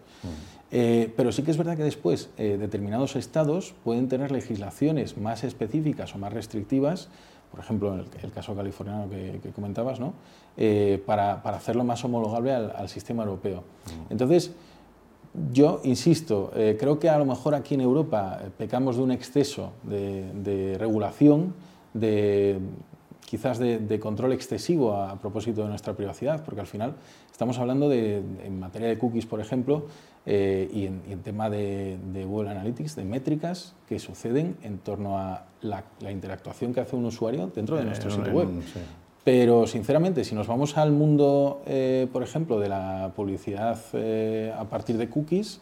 Eh, 0.71 1.11
pero 1.17 1.31
sí 1.31 1.41
que 1.41 1.51
es 1.51 1.57
verdad 1.57 1.75
que 1.75 1.83
después 1.83 2.29
eh, 2.37 2.57
determinados 2.59 3.15
estados 3.15 3.73
pueden 3.83 4.07
tener 4.07 4.31
legislaciones 4.31 5.17
más 5.17 5.43
específicas 5.43 6.13
o 6.13 6.19
más 6.19 6.31
restrictivas, 6.31 7.09
por 7.49 7.59
ejemplo, 7.59 7.93
en 7.95 8.05
el, 8.21 8.31
caso 8.31 8.55
californiano 8.55 9.09
que, 9.09 9.49
comentabas, 9.55 9.99
¿no? 9.99 10.13
Eh, 10.55 11.01
para, 11.03 11.41
para, 11.41 11.57
hacerlo 11.57 11.83
más 11.83 12.03
homologable 12.05 12.53
al, 12.53 12.71
al 12.75 12.87
sistema 12.89 13.23
europeo. 13.23 13.63
Entonces, 14.11 14.51
yo 15.51 15.81
insisto, 15.83 16.51
eh, 16.55 16.77
creo 16.79 16.99
que 16.99 17.09
a 17.09 17.17
lo 17.17 17.25
mejor 17.25 17.55
aquí 17.55 17.75
en 17.75 17.81
Europa 17.81 18.39
eh, 18.41 18.49
pecamos 18.57 18.97
de 18.97 19.03
un 19.03 19.11
exceso 19.11 19.71
de, 19.83 20.75
regulación, 20.77 21.53
de 21.93 22.59
quizás 23.25 23.59
de, 23.59 23.99
control 23.99 24.33
excesivo 24.33 24.93
a, 24.93 25.19
propósito 25.19 25.63
de 25.63 25.69
nuestra 25.69 25.93
privacidad, 25.93 26.43
porque 26.43 26.61
al 26.61 26.67
final 26.67 26.95
estamos 27.31 27.57
hablando 27.59 27.89
de, 27.89 28.17
en 28.43 28.59
materia 28.59 28.87
de 28.87 28.97
cookies, 28.97 29.25
por 29.25 29.39
ejemplo, 29.39 29.85
eh, 30.25 30.69
y, 30.73 30.85
en, 30.85 31.21
tema 31.23 31.49
de, 31.49 31.97
Google 32.27 32.49
Analytics, 32.49 32.95
de 32.95 33.05
métricas 33.05 33.75
que 33.87 33.99
suceden 33.99 34.57
en 34.63 34.79
torno 34.79 35.17
a 35.17 35.45
la, 35.61 35.83
interactuación 36.11 36.73
que 36.73 36.81
hace 36.81 36.95
un 36.95 37.05
usuario 37.05 37.51
dentro 37.55 37.77
de 37.77 37.85
nuestro 37.85 38.11
sitio 38.11 38.31
web. 38.31 38.49
Pero 39.31 39.67
sinceramente, 39.67 40.23
si 40.23 40.33
nos 40.33 40.47
vamos 40.47 40.75
al 40.75 40.91
mundo, 40.91 41.61
eh, 41.67 42.07
por 42.11 42.23
ejemplo, 42.23 42.59
de 42.59 42.67
la 42.67 43.11
publicidad 43.15 43.77
eh, 43.93 44.51
a 44.57 44.63
partir 44.63 44.97
de 44.97 45.07
cookies, 45.07 45.61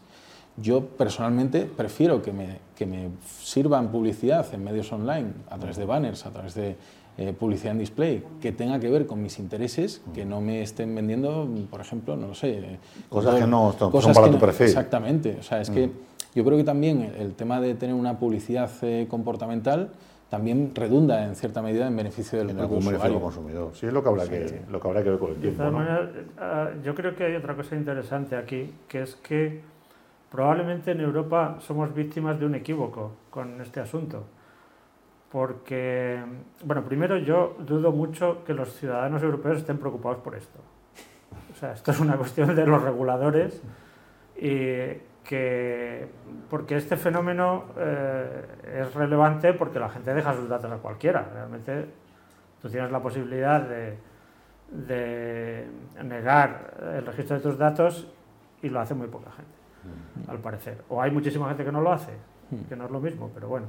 yo 0.55 0.85
personalmente 0.85 1.65
prefiero 1.65 2.21
que 2.21 2.31
me, 2.31 2.59
que 2.77 2.85
me, 2.85 3.09
sirvan 3.37 3.91
publicidad 3.91 4.45
en 4.53 4.63
medios 4.63 4.89
online, 4.93 5.33
a 5.49 5.57
través 5.57 5.75
de 5.75 5.83
banners, 5.83 6.25
a 6.25 6.29
través 6.29 6.55
de 6.55 6.77
eh, 7.17 7.33
publicidad 7.37 7.73
en 7.73 7.79
display, 7.79 8.23
que 8.39 8.53
tenga 8.53 8.79
que 8.79 8.89
ver 8.89 9.05
con 9.05 9.21
mis 9.21 9.37
intereses, 9.37 10.01
que 10.13 10.23
no 10.23 10.39
me 10.39 10.61
estén 10.61 10.95
vendiendo, 10.95 11.45
por 11.69 11.81
ejemplo, 11.81 12.15
no 12.15 12.27
lo 12.27 12.35
sé. 12.35 12.79
Cosas 13.09 13.35
que 13.35 13.47
no 13.47 13.75
son 13.77 14.13
para 14.13 14.31
tu 14.31 14.39
perfil. 14.39 14.67
Exactamente. 14.67 15.35
O 15.41 15.43
sea, 15.43 15.59
es 15.59 15.69
que 15.69 15.91
yo 16.33 16.45
creo 16.45 16.57
que 16.57 16.63
también 16.63 17.11
el 17.19 17.33
tema 17.33 17.59
de 17.59 17.75
tener 17.75 17.95
una 17.95 18.17
publicidad 18.17 18.71
comportamental 19.09 19.91
también 20.29 20.71
redunda 20.75 21.23
en 21.23 21.35
cierta 21.35 21.61
medida 21.61 21.87
en 21.87 21.95
beneficio 21.95 22.39
del 22.39 22.49
en 22.49 22.67
consumidor. 22.67 23.71
Sí, 23.73 23.85
es 23.85 23.93
lo 23.93 24.03
que 24.03 24.09
habrá, 24.09 24.27
que, 24.27 24.61
lo 24.69 24.79
que, 24.79 24.87
habrá 24.87 25.03
que 25.03 25.09
ver 25.11 25.19
con 25.19 25.29
el 25.31 25.37
tiempo. 25.37 25.63
De 25.63 25.69
todas 25.69 25.73
maneras, 25.73 26.09
eh, 26.15 26.81
yo 26.83 26.95
creo 26.95 27.15
que 27.15 27.23
hay 27.23 27.35
otra 27.35 27.55
cosa 27.55 27.75
interesante 27.75 28.35
aquí, 28.35 28.73
que 28.87 29.03
es 29.03 29.15
que 29.15 29.61
probablemente 30.29 30.91
en 30.91 31.01
Europa 31.01 31.57
somos 31.61 31.93
víctimas 31.93 32.39
de 32.39 32.45
un 32.45 32.55
equívoco 32.55 33.13
con 33.29 33.61
este 33.61 33.79
asunto. 33.79 34.25
Porque, 35.31 36.21
bueno, 36.63 36.83
primero 36.83 37.17
yo 37.17 37.55
dudo 37.65 37.91
mucho 37.91 38.43
que 38.45 38.53
los 38.53 38.73
ciudadanos 38.73 39.23
europeos 39.23 39.57
estén 39.57 39.77
preocupados 39.77 40.19
por 40.19 40.35
esto. 40.35 40.59
O 41.53 41.59
sea, 41.59 41.71
esto 41.71 41.91
es 41.91 41.99
una 41.99 42.17
cuestión 42.17 42.53
de 42.53 42.65
los 42.65 42.81
reguladores 42.81 43.61
y 44.39 45.06
que 45.27 46.07
porque 46.49 46.77
este 46.77 46.95
fenómeno 46.95 47.65
eh, 47.77 48.45
es 48.79 48.93
relevante 48.95 49.53
porque 49.53 49.77
la 49.77 49.89
gente 49.89 50.13
deja 50.13 50.33
sus 50.33 50.47
datos 50.47 50.71
a 50.71 50.77
cualquiera. 50.77 51.29
Realmente 51.33 51.85
tú 52.61 52.69
tienes 52.69 52.89
la 52.91 53.01
posibilidad 53.01 53.61
de, 53.61 53.97
de 54.71 55.67
negar 56.01 56.77
el 56.95 57.05
registro 57.05 57.35
de 57.35 57.43
tus 57.43 57.57
datos 57.57 58.07
y 58.61 58.69
lo 58.69 58.79
hace 58.79 58.93
muy 58.93 59.07
poca 59.09 59.29
gente, 59.31 60.25
mm. 60.25 60.31
al 60.31 60.39
parecer. 60.39 60.81
O 60.87 61.01
hay 61.01 61.11
muchísima 61.11 61.49
gente 61.49 61.65
que 61.65 61.73
no 61.73 61.81
lo 61.81 61.91
hace, 61.91 62.13
mm. 62.49 62.69
que 62.69 62.75
no 62.77 62.85
es 62.85 62.91
lo 62.91 63.01
mismo, 63.01 63.29
pero 63.33 63.49
bueno. 63.49 63.67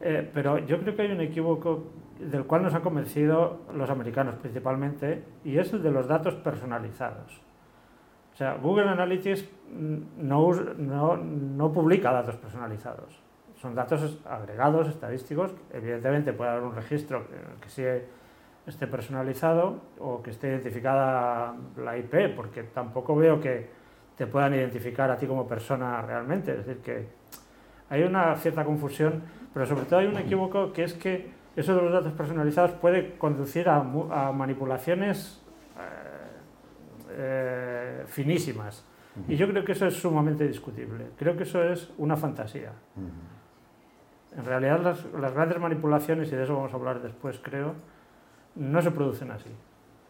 Eh, 0.00 0.28
pero 0.34 0.58
yo 0.58 0.80
creo 0.80 0.96
que 0.96 1.02
hay 1.02 1.12
un 1.12 1.20
equívoco 1.20 1.92
del 2.18 2.44
cual 2.44 2.64
nos 2.64 2.74
han 2.74 2.82
convencido 2.82 3.60
los 3.72 3.88
americanos 3.88 4.34
principalmente, 4.34 5.22
y 5.44 5.58
es 5.58 5.72
el 5.72 5.80
de 5.80 5.92
los 5.92 6.08
datos 6.08 6.34
personalizados. 6.34 7.40
O 8.32 8.36
sea, 8.36 8.54
Google 8.54 8.88
Analytics 8.88 9.48
no, 10.16 10.52
no, 10.78 11.16
no 11.16 11.72
publica 11.72 12.12
datos 12.12 12.36
personalizados. 12.36 13.20
Son 13.60 13.74
datos 13.74 14.18
agregados, 14.24 14.88
estadísticos. 14.88 15.54
Evidentemente 15.72 16.32
puede 16.32 16.50
haber 16.50 16.62
un 16.64 16.74
registro 16.74 17.26
que, 17.60 17.68
sí 17.68 17.84
esté 18.66 18.86
personalizado 18.86 19.80
o 19.98 20.22
que 20.22 20.30
esté 20.30 20.48
identificada 20.48 21.54
la 21.76 21.98
IP, 21.98 22.34
porque 22.34 22.62
tampoco 22.62 23.16
veo 23.16 23.40
que 23.40 23.68
te 24.16 24.26
puedan 24.26 24.54
identificar 24.54 25.10
a 25.10 25.16
ti 25.16 25.26
como 25.26 25.46
persona 25.46 26.00
realmente. 26.00 26.52
Es 26.52 26.66
decir, 26.66 26.82
que 26.82 27.08
hay 27.90 28.02
una 28.02 28.34
cierta 28.36 28.64
confusión, 28.64 29.22
pero 29.52 29.66
sobre 29.66 29.84
todo 29.84 30.00
hay 30.00 30.06
un 30.06 30.16
equívoco 30.16 30.72
que 30.72 30.84
es 30.84 30.94
que 30.94 31.30
eso 31.54 31.74
de 31.74 31.82
los 31.82 31.92
datos 31.92 32.12
personalizados 32.12 32.72
puede 32.72 33.16
conducir 33.18 33.68
a, 33.68 33.76
a 33.76 34.32
manipulaciones 34.32 35.41
eh, 37.16 38.02
finísimas. 38.06 38.84
Y 39.28 39.36
yo 39.36 39.46
creo 39.46 39.64
que 39.64 39.72
eso 39.72 39.86
es 39.86 39.94
sumamente 39.94 40.46
discutible. 40.46 41.10
Creo 41.18 41.36
que 41.36 41.42
eso 41.42 41.62
es 41.62 41.90
una 41.98 42.16
fantasía. 42.16 42.72
En 44.36 44.44
realidad 44.44 44.80
las, 44.80 45.04
las, 45.20 45.34
grandes 45.34 45.58
manipulaciones, 45.58 46.32
y 46.32 46.36
de 46.36 46.44
eso 46.44 46.54
vamos 46.54 46.72
a 46.72 46.76
hablar 46.76 47.02
después, 47.02 47.38
creo, 47.42 47.74
no 48.54 48.80
se 48.80 48.90
producen 48.90 49.30
así. 49.30 49.50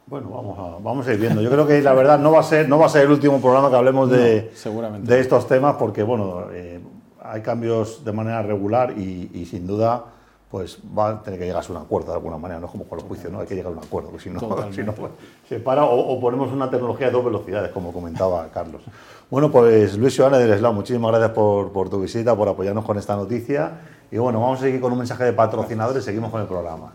Bueno, 0.06 0.30
vamos 0.30 0.58
a, 0.58 0.78
vamos 0.82 1.08
a 1.08 1.12
ir 1.12 1.18
viendo. 1.18 1.42
Yo 1.42 1.50
creo 1.50 1.66
que 1.66 1.82
la 1.82 1.94
verdad 1.94 2.18
no 2.20 2.30
va 2.30 2.40
a 2.40 2.44
ser, 2.44 2.68
no 2.68 2.78
va 2.78 2.86
a 2.86 2.88
ser 2.88 3.06
el 3.06 3.10
último 3.10 3.40
programa 3.40 3.70
que 3.70 3.76
hablemos 3.76 4.08
de, 4.08 4.52
de 5.00 5.20
estos 5.20 5.48
temas, 5.48 5.74
porque 5.76 6.04
bueno, 6.04 6.46
eh, 6.52 6.80
hay 7.20 7.40
cambios 7.42 8.04
de 8.04 8.12
manera 8.12 8.42
regular 8.42 8.96
y, 8.96 9.30
y 9.34 9.46
sin 9.46 9.66
duda 9.66 10.04
pues 10.52 10.78
va 10.96 11.08
a 11.08 11.22
tener 11.22 11.40
que 11.40 11.46
llegar 11.46 11.64
a 11.66 11.72
un 11.72 11.78
acuerdo 11.78 12.08
de 12.08 12.18
alguna 12.18 12.36
manera, 12.36 12.60
no 12.60 12.66
es 12.66 12.72
como 12.72 12.84
con 12.84 12.98
los 12.98 13.08
juicios, 13.08 13.32
¿no? 13.32 13.40
Hay 13.40 13.46
que 13.46 13.54
llegar 13.54 13.72
a 13.72 13.74
un 13.74 13.82
acuerdo, 13.82 14.10
porque 14.10 14.24
si 14.24 14.28
no, 14.28 14.38
si 14.72 14.82
no 14.82 14.92
pues, 14.92 15.10
se 15.48 15.58
para 15.60 15.86
o, 15.86 16.20
ponemos 16.20 16.52
una 16.52 16.70
tecnología 16.70 17.06
de 17.06 17.12
dos 17.12 17.24
velocidades, 17.24 17.72
como 17.72 17.90
comentaba 17.90 18.46
Carlos. 18.52 18.82
Bueno, 19.30 19.50
pues 19.50 19.96
Luis 19.96 20.14
Joana 20.14 20.36
del 20.36 20.52
Eslau, 20.52 20.74
muchísimas 20.74 21.10
gracias 21.10 21.30
por, 21.30 21.72
por 21.72 21.88
tu 21.88 22.02
visita, 22.02 22.36
por 22.36 22.50
apoyarnos 22.50 22.84
con 22.84 22.98
esta 22.98 23.16
noticia. 23.16 23.80
Y 24.10 24.18
bueno, 24.18 24.40
vamos 24.40 24.58
a 24.58 24.64
seguir 24.64 24.78
con 24.78 24.92
un 24.92 24.98
mensaje 24.98 25.24
de 25.24 25.32
patrocinadores 25.32 26.02
y 26.02 26.04
seguimos 26.04 26.30
con 26.30 26.42
el 26.42 26.46
programa. 26.46 26.92